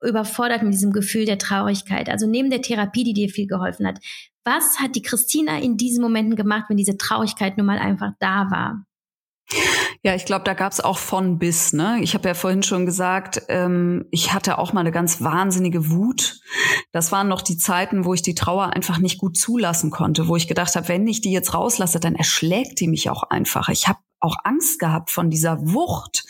[0.03, 2.09] überfordert mit diesem Gefühl der Traurigkeit.
[2.09, 3.99] Also neben der Therapie, die dir viel geholfen hat,
[4.45, 8.51] was hat die Christina in diesen Momenten gemacht, wenn diese Traurigkeit nun mal einfach da
[8.51, 8.85] war?
[10.05, 11.73] Ja, ich glaube, da gab es auch von bis.
[11.73, 11.99] Ne?
[12.03, 16.41] Ich habe ja vorhin schon gesagt, ähm, ich hatte auch mal eine ganz wahnsinnige Wut.
[16.91, 20.37] Das waren noch die Zeiten, wo ich die Trauer einfach nicht gut zulassen konnte, wo
[20.37, 23.69] ich gedacht habe, wenn ich die jetzt rauslasse, dann erschlägt die mich auch einfach.
[23.69, 26.25] Ich habe auch Angst gehabt von dieser Wucht,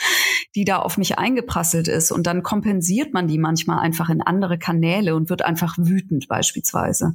[0.54, 2.12] die da auf mich eingeprasselt ist.
[2.12, 7.14] Und dann kompensiert man die manchmal einfach in andere Kanäle und wird einfach wütend beispielsweise.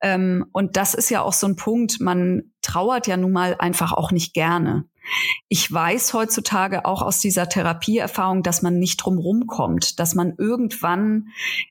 [0.00, 3.92] Ähm, und das ist ja auch so ein Punkt, man trauert ja nun mal einfach
[3.92, 4.84] auch nicht gerne.
[5.48, 11.28] Ich weiß heutzutage auch aus dieser Therapieerfahrung, dass man nicht drumherum kommt, dass man irgendwann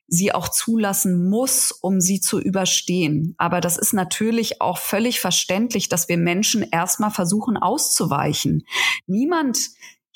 [0.08, 3.34] sie auch zulassen muss, um sie zu überstehen.
[3.36, 8.66] Aber das ist natürlich auch völlig verständlich, dass wir Menschen erstmal versuchen auszuweichen.
[9.06, 9.58] Niemand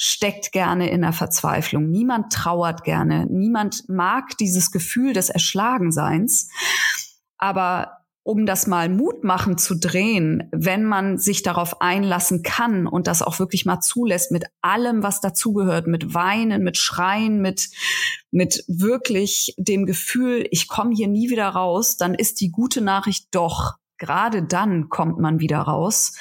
[0.03, 1.91] steckt gerne in der Verzweiflung.
[1.91, 3.27] Niemand trauert gerne.
[3.27, 6.49] Niemand mag dieses Gefühl des Erschlagenseins.
[7.37, 13.21] Aber um das mal mutmachend zu drehen, wenn man sich darauf einlassen kann und das
[13.21, 17.69] auch wirklich mal zulässt mit allem, was dazugehört, mit Weinen, mit Schreien, mit,
[18.31, 23.27] mit wirklich dem Gefühl, ich komme hier nie wieder raus, dann ist die gute Nachricht
[23.33, 26.15] doch, gerade dann kommt man wieder raus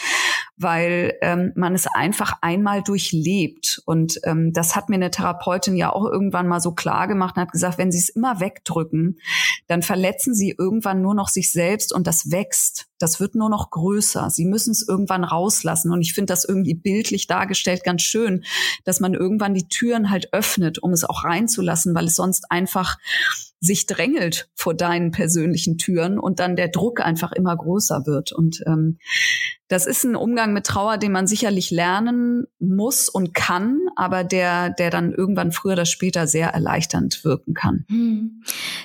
[0.59, 3.81] weil ähm, man es einfach einmal durchlebt.
[3.85, 7.43] Und ähm, das hat mir eine Therapeutin ja auch irgendwann mal so klar gemacht und
[7.43, 9.19] hat gesagt, wenn Sie es immer wegdrücken,
[9.67, 12.87] dann verletzen Sie irgendwann nur noch sich selbst und das wächst.
[12.99, 14.29] Das wird nur noch größer.
[14.29, 15.91] Sie müssen es irgendwann rauslassen.
[15.93, 18.43] Und ich finde das irgendwie bildlich dargestellt ganz schön,
[18.83, 22.97] dass man irgendwann die Türen halt öffnet, um es auch reinzulassen, weil es sonst einfach
[23.59, 28.31] sich drängelt vor deinen persönlichen Türen und dann der Druck einfach immer größer wird.
[28.31, 28.97] Und ähm,
[29.67, 34.71] das ist ein Umgang mit Trauer, den man sicherlich lernen muss und kann, aber der,
[34.71, 37.85] der dann irgendwann früher oder später sehr erleichternd wirken kann.
[37.87, 38.41] Hm.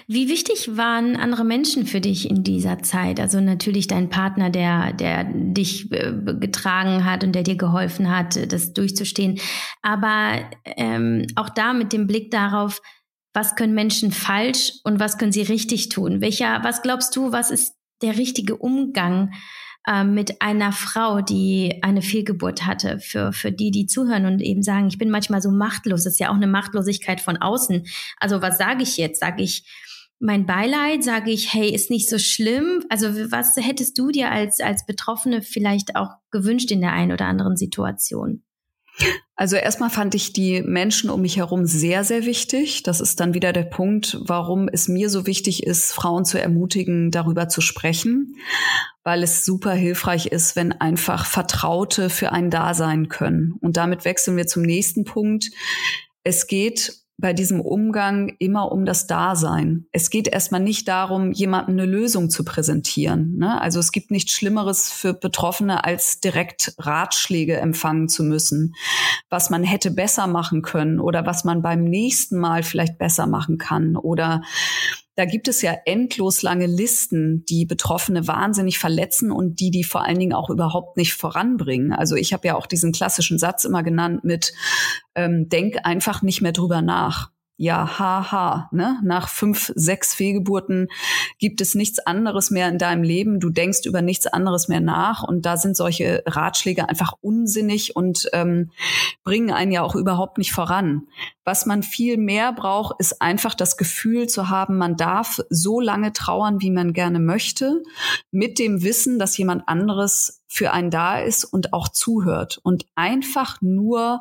[0.07, 3.19] Wie wichtig waren andere Menschen für dich in dieser Zeit?
[3.19, 8.53] Also natürlich dein Partner, der, der dich äh, getragen hat und der dir geholfen hat,
[8.53, 9.39] das durchzustehen.
[9.81, 12.83] Aber ähm, auch da mit dem Blick darauf,
[13.35, 16.21] was können Menschen falsch und was können sie richtig tun?
[16.21, 19.33] Welcher, was glaubst du, was ist der richtige Umgang
[19.87, 24.63] äh, mit einer Frau, die eine Fehlgeburt hatte, für, für die, die zuhören und eben
[24.63, 26.05] sagen, ich bin manchmal so machtlos.
[26.05, 27.85] Das ist ja auch eine Machtlosigkeit von außen.
[28.19, 29.21] Also was sage ich jetzt?
[29.21, 29.69] Sage ich,
[30.21, 32.85] mein Beileid, sage ich, hey, ist nicht so schlimm.
[32.89, 37.27] Also was hättest du dir als, als Betroffene vielleicht auch gewünscht in der einen oder
[37.27, 38.45] anderen Situation?
[39.37, 42.85] Also erstmal fand ich die Menschen um mich herum sehr, sehr wichtig.
[42.85, 47.11] Das ist dann wieder der Punkt, warum es mir so wichtig ist, Frauen zu ermutigen,
[47.11, 48.37] darüber zu sprechen,
[49.03, 53.57] weil es super hilfreich ist, wenn einfach Vertraute für einen da sein können.
[53.61, 55.51] Und damit wechseln wir zum nächsten Punkt.
[56.23, 59.87] Es geht bei diesem Umgang immer um das Dasein.
[59.93, 63.37] Es geht erstmal nicht darum, jemandem eine Lösung zu präsentieren.
[63.37, 63.61] Ne?
[63.61, 68.75] Also es gibt nichts Schlimmeres für Betroffene, als direkt Ratschläge empfangen zu müssen,
[69.31, 73.59] was man hätte besser machen können oder was man beim nächsten Mal vielleicht besser machen
[73.59, 74.43] kann oder
[75.17, 80.05] da gibt es ja endlos lange Listen, die Betroffene wahnsinnig verletzen und die die vor
[80.05, 81.93] allen Dingen auch überhaupt nicht voranbringen.
[81.93, 84.53] Also ich habe ja auch diesen klassischen Satz immer genannt mit
[85.15, 88.99] ähm, Denk einfach nicht mehr drüber nach ja, haha, ne?
[89.05, 90.89] Nach fünf, sechs Fehlgeburten
[91.39, 93.39] gibt es nichts anderes mehr in deinem Leben.
[93.39, 95.23] Du denkst über nichts anderes mehr nach.
[95.23, 98.71] Und da sind solche Ratschläge einfach unsinnig und ähm,
[99.23, 101.07] bringen einen ja auch überhaupt nicht voran.
[101.45, 106.13] Was man viel mehr braucht, ist einfach das Gefühl zu haben, man darf so lange
[106.13, 107.83] trauern, wie man gerne möchte,
[108.33, 112.59] mit dem Wissen, dass jemand anderes für einen da ist und auch zuhört.
[112.65, 114.21] Und einfach nur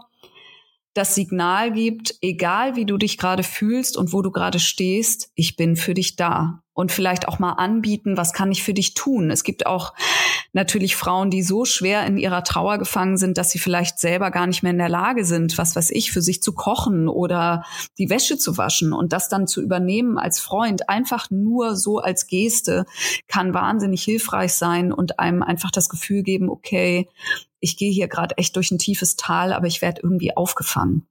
[0.93, 5.55] das Signal gibt, egal wie du dich gerade fühlst und wo du gerade stehst, ich
[5.55, 6.59] bin für dich da.
[6.75, 9.29] Und vielleicht auch mal anbieten, was kann ich für dich tun?
[9.29, 9.93] Es gibt auch
[10.53, 14.47] natürlich Frauen, die so schwer in ihrer Trauer gefangen sind, dass sie vielleicht selber gar
[14.47, 17.63] nicht mehr in der Lage sind, was weiß ich, für sich zu kochen oder
[17.99, 18.91] die Wäsche zu waschen.
[18.91, 22.85] Und das dann zu übernehmen als Freund, einfach nur so als Geste,
[23.27, 27.07] kann wahnsinnig hilfreich sein und einem einfach das Gefühl geben, okay,
[27.63, 31.07] ich gehe hier gerade echt durch ein tiefes Tal, aber ich werde irgendwie aufgefangen.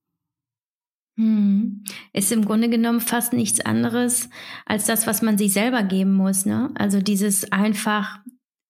[1.17, 1.85] Hm.
[2.13, 4.29] Ist im Grunde genommen fast nichts anderes
[4.67, 6.45] als das, was man sich selber geben muss.
[6.45, 6.71] Ne?
[6.75, 8.21] Also dieses einfach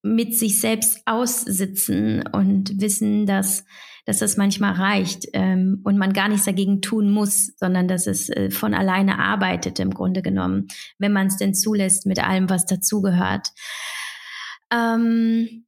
[0.02, 3.64] mit sich selbst aussitzen und wissen, dass,
[4.04, 8.28] dass das manchmal reicht ähm, und man gar nichts dagegen tun muss, sondern dass es
[8.28, 10.68] äh, von alleine arbeitet im Grunde genommen,
[10.98, 13.48] wenn man es denn zulässt mit allem, was dazugehört.
[14.72, 15.66] Ähm,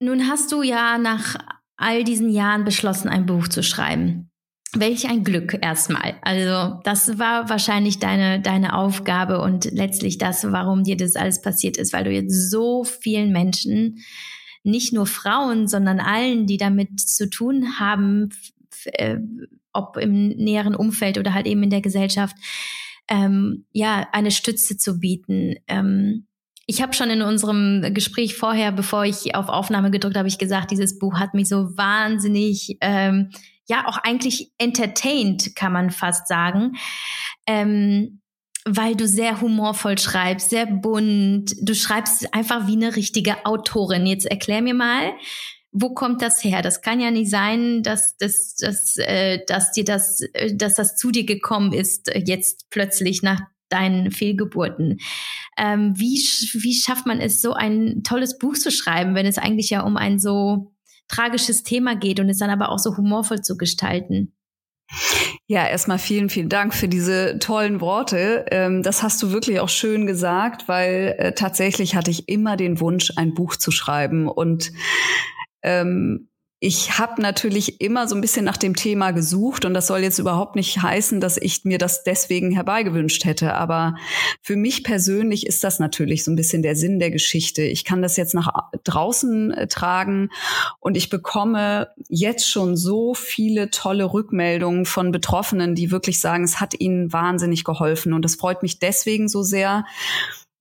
[0.00, 1.36] nun hast du ja nach
[1.76, 4.30] all diesen Jahren beschlossen, ein Buch zu schreiben.
[4.76, 6.16] Welch ein Glück erstmal.
[6.22, 11.76] Also das war wahrscheinlich deine, deine Aufgabe und letztlich das, warum dir das alles passiert
[11.76, 14.00] ist, weil du jetzt so vielen Menschen,
[14.64, 18.30] nicht nur Frauen, sondern allen, die damit zu tun haben,
[18.86, 19.18] äh,
[19.72, 22.36] ob im näheren Umfeld oder halt eben in der Gesellschaft,
[23.08, 25.56] ähm, ja, eine Stütze zu bieten.
[25.68, 26.26] Ähm,
[26.66, 30.70] ich habe schon in unserem Gespräch vorher, bevor ich auf Aufnahme gedrückt habe, ich gesagt,
[30.70, 33.30] dieses Buch hat mich so wahnsinnig, ähm,
[33.66, 36.76] ja, auch eigentlich entertained, kann man fast sagen.
[37.46, 38.20] Ähm,
[38.66, 41.54] weil du sehr humorvoll schreibst, sehr bunt.
[41.60, 44.06] Du schreibst einfach wie eine richtige Autorin.
[44.06, 45.12] Jetzt erklär mir mal,
[45.70, 46.62] wo kommt das her?
[46.62, 50.96] Das kann ja nicht sein, dass, dass, dass, äh, dass dir das, äh, dass das
[50.96, 54.98] zu dir gekommen ist, äh, jetzt plötzlich nach deinen Fehlgeburten.
[55.56, 56.16] Ähm, wie,
[56.62, 59.96] wie schafft man es, so ein tolles Buch zu schreiben, wenn es eigentlich ja um
[59.96, 60.72] ein so
[61.08, 64.32] tragisches Thema geht und es dann aber auch so humorvoll zu gestalten?
[65.46, 68.46] Ja, erstmal vielen, vielen Dank für diese tollen Worte.
[68.50, 72.80] Ähm, das hast du wirklich auch schön gesagt, weil äh, tatsächlich hatte ich immer den
[72.80, 74.72] Wunsch, ein Buch zu schreiben und
[75.62, 76.28] ähm,
[76.64, 80.18] ich habe natürlich immer so ein bisschen nach dem Thema gesucht und das soll jetzt
[80.18, 83.52] überhaupt nicht heißen, dass ich mir das deswegen herbeigewünscht hätte.
[83.52, 83.96] Aber
[84.40, 87.60] für mich persönlich ist das natürlich so ein bisschen der Sinn der Geschichte.
[87.60, 88.48] Ich kann das jetzt nach
[88.82, 90.30] draußen äh, tragen
[90.80, 96.60] und ich bekomme jetzt schon so viele tolle Rückmeldungen von Betroffenen, die wirklich sagen, es
[96.60, 98.14] hat ihnen wahnsinnig geholfen.
[98.14, 99.84] Und das freut mich deswegen so sehr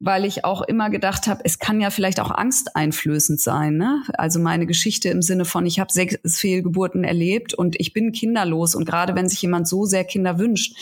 [0.05, 3.77] weil ich auch immer gedacht habe, es kann ja vielleicht auch angsteinflößend sein.
[3.77, 4.03] Ne?
[4.15, 8.75] Also meine Geschichte im Sinne von, ich habe sechs Fehlgeburten erlebt und ich bin kinderlos.
[8.75, 10.75] Und gerade wenn sich jemand so sehr Kinder wünscht,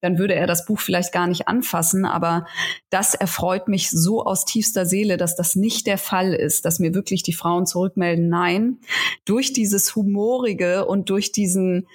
[0.00, 2.06] dann würde er das Buch vielleicht gar nicht anfassen.
[2.06, 2.46] Aber
[2.88, 6.94] das erfreut mich so aus tiefster Seele, dass das nicht der Fall ist, dass mir
[6.94, 8.78] wirklich die Frauen zurückmelden, nein,
[9.26, 11.86] durch dieses Humorige und durch diesen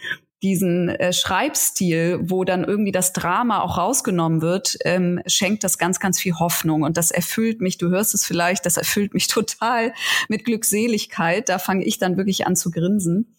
[0.44, 6.00] diesen äh, Schreibstil, wo dann irgendwie das Drama auch rausgenommen wird, ähm, schenkt das ganz,
[6.00, 6.84] ganz viel Hoffnung.
[6.84, 9.94] Und das erfüllt mich, du hörst es vielleicht, das erfüllt mich total
[10.30, 11.50] mit Glückseligkeit.
[11.50, 13.36] Da fange ich dann wirklich an zu grinsen.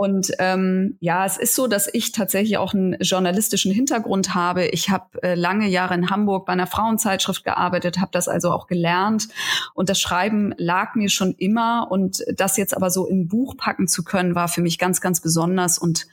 [0.00, 4.64] Und ähm, ja, es ist so, dass ich tatsächlich auch einen journalistischen Hintergrund habe.
[4.68, 8.66] Ich habe äh, lange Jahre in Hamburg bei einer Frauenzeitschrift gearbeitet, habe das also auch
[8.66, 9.28] gelernt.
[9.74, 11.88] Und das Schreiben lag mir schon immer.
[11.90, 15.20] Und das jetzt aber so in Buch packen zu können, war für mich ganz, ganz
[15.20, 15.76] besonders.
[15.76, 16.06] Und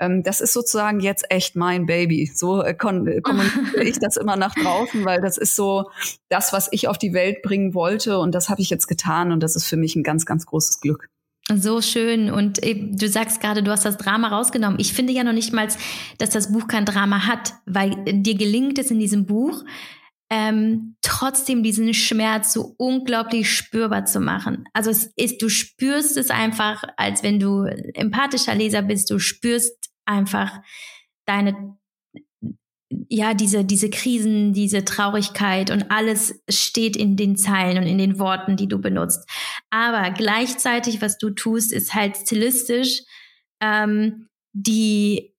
[0.00, 2.32] ähm, das ist sozusagen jetzt echt mein Baby.
[2.34, 2.74] So äh,
[3.22, 5.92] kommuniziere ich das immer nach draußen, weil das ist so
[6.28, 8.18] das, was ich auf die Welt bringen wollte.
[8.18, 9.30] Und das habe ich jetzt getan.
[9.30, 11.08] Und das ist für mich ein ganz, ganz großes Glück.
[11.54, 12.30] So schön.
[12.30, 14.78] Und du sagst gerade, du hast das Drama rausgenommen.
[14.78, 15.68] Ich finde ja noch nicht mal,
[16.18, 19.64] dass das Buch kein Drama hat, weil dir gelingt es in diesem Buch,
[20.30, 24.64] ähm, trotzdem diesen Schmerz so unglaublich spürbar zu machen.
[24.74, 29.90] Also es ist, du spürst es einfach, als wenn du empathischer Leser bist, du spürst
[30.04, 30.60] einfach
[31.24, 31.78] deine
[32.90, 38.18] ja, diese, diese Krisen, diese Traurigkeit und alles steht in den Zeilen und in den
[38.18, 39.28] Worten, die du benutzt.
[39.70, 43.02] Aber gleichzeitig, was du tust, ist halt stilistisch
[43.60, 45.34] ähm, die,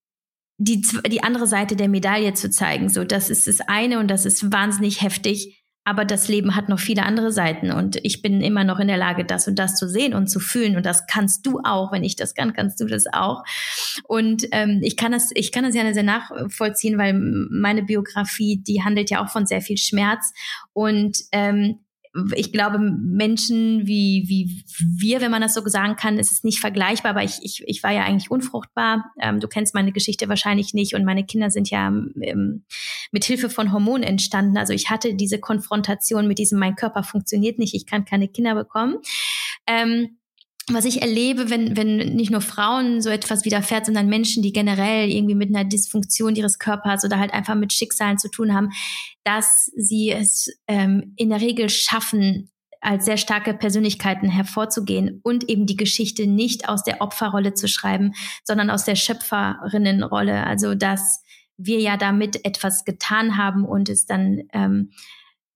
[0.57, 2.89] die, die andere Seite der Medaille zu zeigen.
[2.89, 5.59] So, das ist das eine und das ist wahnsinnig heftig.
[5.86, 8.97] Aber das Leben hat noch viele andere Seiten und ich bin immer noch in der
[8.97, 10.75] Lage, das und das zu sehen und zu fühlen.
[10.75, 11.91] Und das kannst du auch.
[11.91, 13.43] Wenn ich das kann, kannst du das auch.
[14.03, 18.84] Und ähm, ich kann das, ich kann das ja sehr nachvollziehen, weil meine Biografie, die
[18.84, 20.32] handelt ja auch von sehr viel Schmerz.
[20.73, 21.80] Und ähm,
[22.36, 24.64] ich glaube, Menschen wie, wie
[24.97, 27.84] wir, wenn man das so sagen kann, ist es nicht vergleichbar, aber ich, ich, ich
[27.84, 29.12] war ja eigentlich unfruchtbar.
[29.22, 32.64] Ähm, du kennst meine Geschichte wahrscheinlich nicht und meine Kinder sind ja ähm,
[33.12, 34.57] mit Hilfe von Hormonen entstanden.
[34.57, 38.55] Also ich hatte diese Konfrontation mit diesem, mein Körper funktioniert nicht, ich kann keine Kinder
[38.55, 38.97] bekommen.
[39.68, 40.18] Ähm,
[40.74, 45.09] was ich erlebe, wenn, wenn nicht nur Frauen so etwas widerfährt, sondern Menschen, die generell
[45.09, 48.70] irgendwie mit einer Dysfunktion ihres Körpers oder halt einfach mit Schicksalen zu tun haben,
[49.24, 52.49] dass sie es ähm, in der Regel schaffen,
[52.82, 58.13] als sehr starke Persönlichkeiten hervorzugehen und eben die Geschichte nicht aus der Opferrolle zu schreiben,
[58.43, 60.45] sondern aus der Schöpferinnenrolle.
[60.47, 61.22] Also dass
[61.57, 64.91] wir ja damit etwas getan haben und es dann ähm,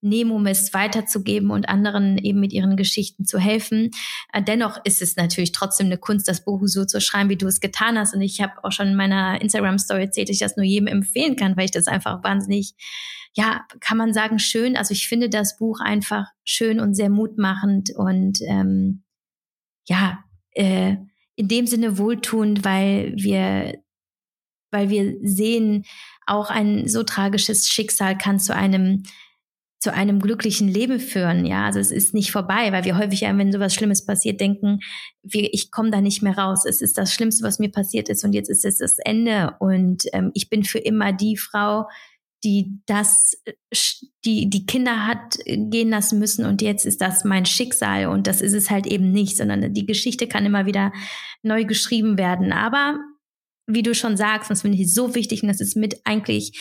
[0.03, 3.91] Nemomis weiterzugeben und anderen eben mit ihren Geschichten zu helfen.
[4.31, 7.47] Äh, dennoch ist es natürlich trotzdem eine Kunst, das Buch so zu schreiben, wie du
[7.47, 8.13] es getan hast.
[8.13, 11.35] Und ich habe auch schon in meiner Instagram-Story erzählt, dass ich das nur jedem empfehlen
[11.35, 12.75] kann, weil ich das einfach wahnsinnig,
[13.33, 14.75] ja, kann man sagen, schön.
[14.75, 19.03] Also ich finde das Buch einfach schön und sehr mutmachend und ähm,
[19.87, 20.97] ja, äh,
[21.35, 23.81] in dem Sinne wohltuend, weil wir,
[24.71, 25.85] weil wir sehen,
[26.25, 29.03] auch ein so tragisches Schicksal kann zu einem
[29.83, 31.45] zu einem glücklichen Leben führen.
[31.45, 34.79] Ja, also es ist nicht vorbei, weil wir häufig, wenn sowas Schlimmes passiert, denken,
[35.23, 36.63] wir, ich komme da nicht mehr raus.
[36.65, 40.03] Es ist das Schlimmste, was mir passiert ist und jetzt ist es das Ende und
[40.13, 41.89] ähm, ich bin für immer die Frau,
[42.45, 43.33] die das,
[44.23, 48.39] die die Kinder hat gehen lassen müssen und jetzt ist das mein Schicksal und das
[48.39, 50.93] ist es halt eben nicht, sondern die Geschichte kann immer wieder
[51.41, 52.53] neu geschrieben werden.
[52.53, 52.99] Aber
[53.67, 56.57] wie du schon sagst, das finde ich so wichtig und das ist mit eigentlich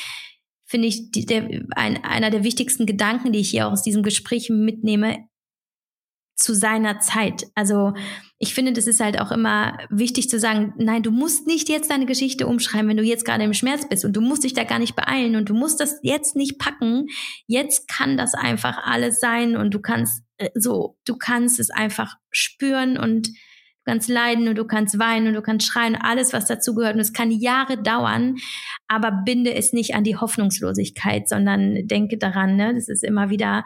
[0.73, 1.47] finde ich, die, der,
[1.77, 5.19] ein, einer der wichtigsten Gedanken, die ich hier auch aus diesem Gespräch mitnehme,
[6.35, 7.45] zu seiner Zeit.
[7.55, 7.93] Also
[8.39, 11.91] ich finde, das ist halt auch immer wichtig zu sagen, nein, du musst nicht jetzt
[11.91, 14.65] deine Geschichte umschreiben, wenn du jetzt gerade im Schmerz bist und du musst dich da
[14.65, 17.07] gar nicht beeilen und du musst das jetzt nicht packen.
[17.47, 22.17] Jetzt kann das einfach alles sein und du kannst äh, so, du kannst es einfach
[22.31, 23.29] spüren und
[23.85, 26.95] Du kannst leiden und du kannst weinen und du kannst schreien, alles, was dazugehört.
[26.95, 28.37] Und es kann Jahre dauern,
[28.87, 33.65] aber binde es nicht an die Hoffnungslosigkeit, sondern denke daran, ne, das ist immer wieder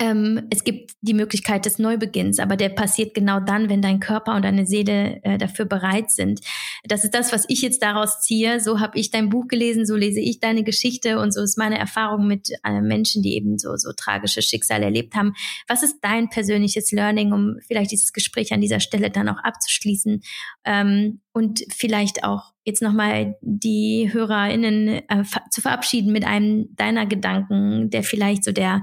[0.00, 4.34] ähm, es gibt die Möglichkeit des Neubeginns, aber der passiert genau dann, wenn dein Körper
[4.34, 6.40] und deine Seele äh, dafür bereit sind.
[6.84, 8.58] Das ist das, was ich jetzt daraus ziehe.
[8.58, 11.78] So habe ich dein Buch gelesen, so lese ich deine Geschichte und so ist meine
[11.78, 15.34] Erfahrung mit äh, Menschen, die eben so, so tragische Schicksale erlebt haben.
[15.68, 20.20] Was ist dein persönliches Learning, um vielleicht dieses Gespräch an dieser Stelle dann auch abzuschließen
[20.64, 27.90] ähm, und vielleicht auch jetzt nochmal die HörerInnen äh, zu verabschieden mit einem deiner Gedanken,
[27.90, 28.82] der vielleicht so der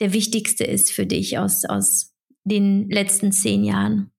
[0.00, 2.14] der wichtigste ist für dich aus, aus
[2.44, 4.10] den letzten zehn Jahren?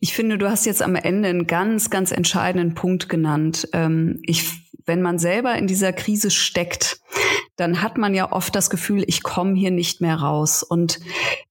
[0.00, 3.68] Ich finde, du hast jetzt am Ende einen ganz, ganz entscheidenden Punkt genannt.
[3.74, 4.50] Ähm, ich,
[4.86, 7.00] wenn man selber in dieser Krise steckt,
[7.56, 10.62] dann hat man ja oft das Gefühl, ich komme hier nicht mehr raus.
[10.62, 11.00] Und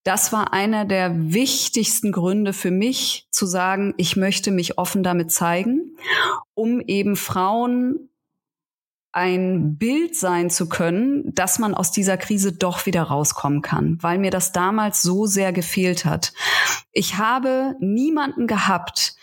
[0.02, 5.30] das war einer der wichtigsten Gründe für mich zu sagen, ich möchte mich offen damit
[5.30, 5.96] zeigen,
[6.54, 8.09] um eben Frauen
[9.12, 14.18] ein Bild sein zu können, dass man aus dieser Krise doch wieder rauskommen kann, weil
[14.18, 16.32] mir das damals so sehr gefehlt hat.
[16.92, 19.16] Ich habe niemanden gehabt,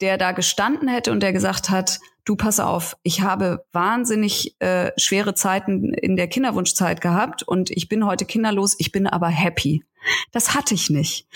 [0.00, 2.00] der da gestanden hätte und der gesagt hat,
[2.30, 7.88] du pass auf, ich habe wahnsinnig äh, schwere Zeiten in der Kinderwunschzeit gehabt und ich
[7.88, 9.82] bin heute kinderlos, ich bin aber happy.
[10.30, 11.26] Das hatte ich nicht.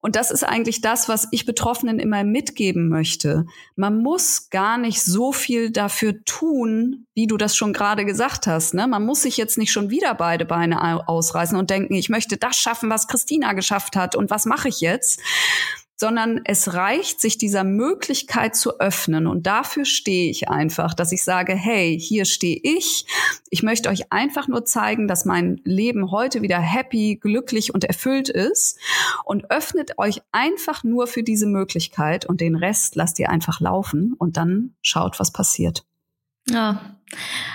[0.00, 3.46] Und das ist eigentlich das, was ich Betroffenen immer mitgeben möchte.
[3.74, 8.74] Man muss gar nicht so viel dafür tun, wie du das schon gerade gesagt hast.
[8.74, 8.86] Ne?
[8.86, 12.56] Man muss sich jetzt nicht schon wieder beide Beine ausreißen und denken, ich möchte das
[12.56, 15.20] schaffen, was Christina geschafft hat und was mache ich jetzt?
[15.96, 19.26] Sondern es reicht, sich dieser Möglichkeit zu öffnen.
[19.26, 23.06] Und dafür stehe ich einfach, dass ich sage, hey, hier stehe ich.
[23.50, 28.28] Ich möchte euch einfach nur zeigen, dass mein Leben heute wieder happy, glücklich und erfüllt
[28.28, 28.78] ist.
[29.24, 34.14] Und öffnet euch einfach nur für diese Möglichkeit und den Rest lasst ihr einfach laufen
[34.18, 35.84] und dann schaut, was passiert.
[36.50, 36.96] Ja.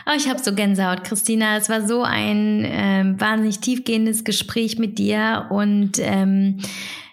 [0.05, 1.57] Oh, ich habe so Gänsehaut, Christina.
[1.57, 6.59] Es war so ein ähm, wahnsinnig tiefgehendes Gespräch mit dir und ähm,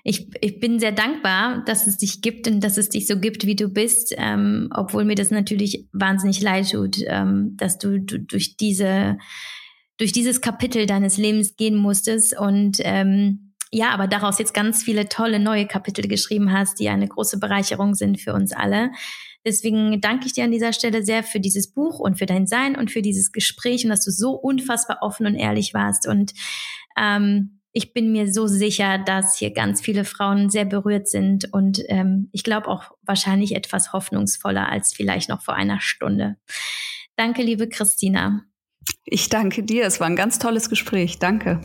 [0.08, 3.44] ich, ich bin sehr dankbar, dass es dich gibt und dass es dich so gibt,
[3.44, 8.20] wie du bist, ähm, obwohl mir das natürlich wahnsinnig leid tut, ähm, dass du, du
[8.20, 9.18] durch diese
[9.98, 15.08] durch dieses Kapitel deines Lebens gehen musstest und ähm, ja, aber daraus jetzt ganz viele
[15.08, 18.92] tolle neue Kapitel geschrieben hast, die eine große Bereicherung sind für uns alle.
[19.44, 22.76] Deswegen danke ich dir an dieser Stelle sehr für dieses Buch und für dein Sein
[22.76, 26.06] und für dieses Gespräch und dass du so unfassbar offen und ehrlich warst.
[26.06, 26.32] Und
[26.96, 31.82] ähm, ich bin mir so sicher, dass hier ganz viele Frauen sehr berührt sind und
[31.88, 36.36] ähm, ich glaube auch wahrscheinlich etwas hoffnungsvoller als vielleicht noch vor einer Stunde.
[37.16, 38.44] Danke, liebe Christina.
[39.04, 39.84] Ich danke dir.
[39.84, 41.18] Es war ein ganz tolles Gespräch.
[41.18, 41.60] Danke.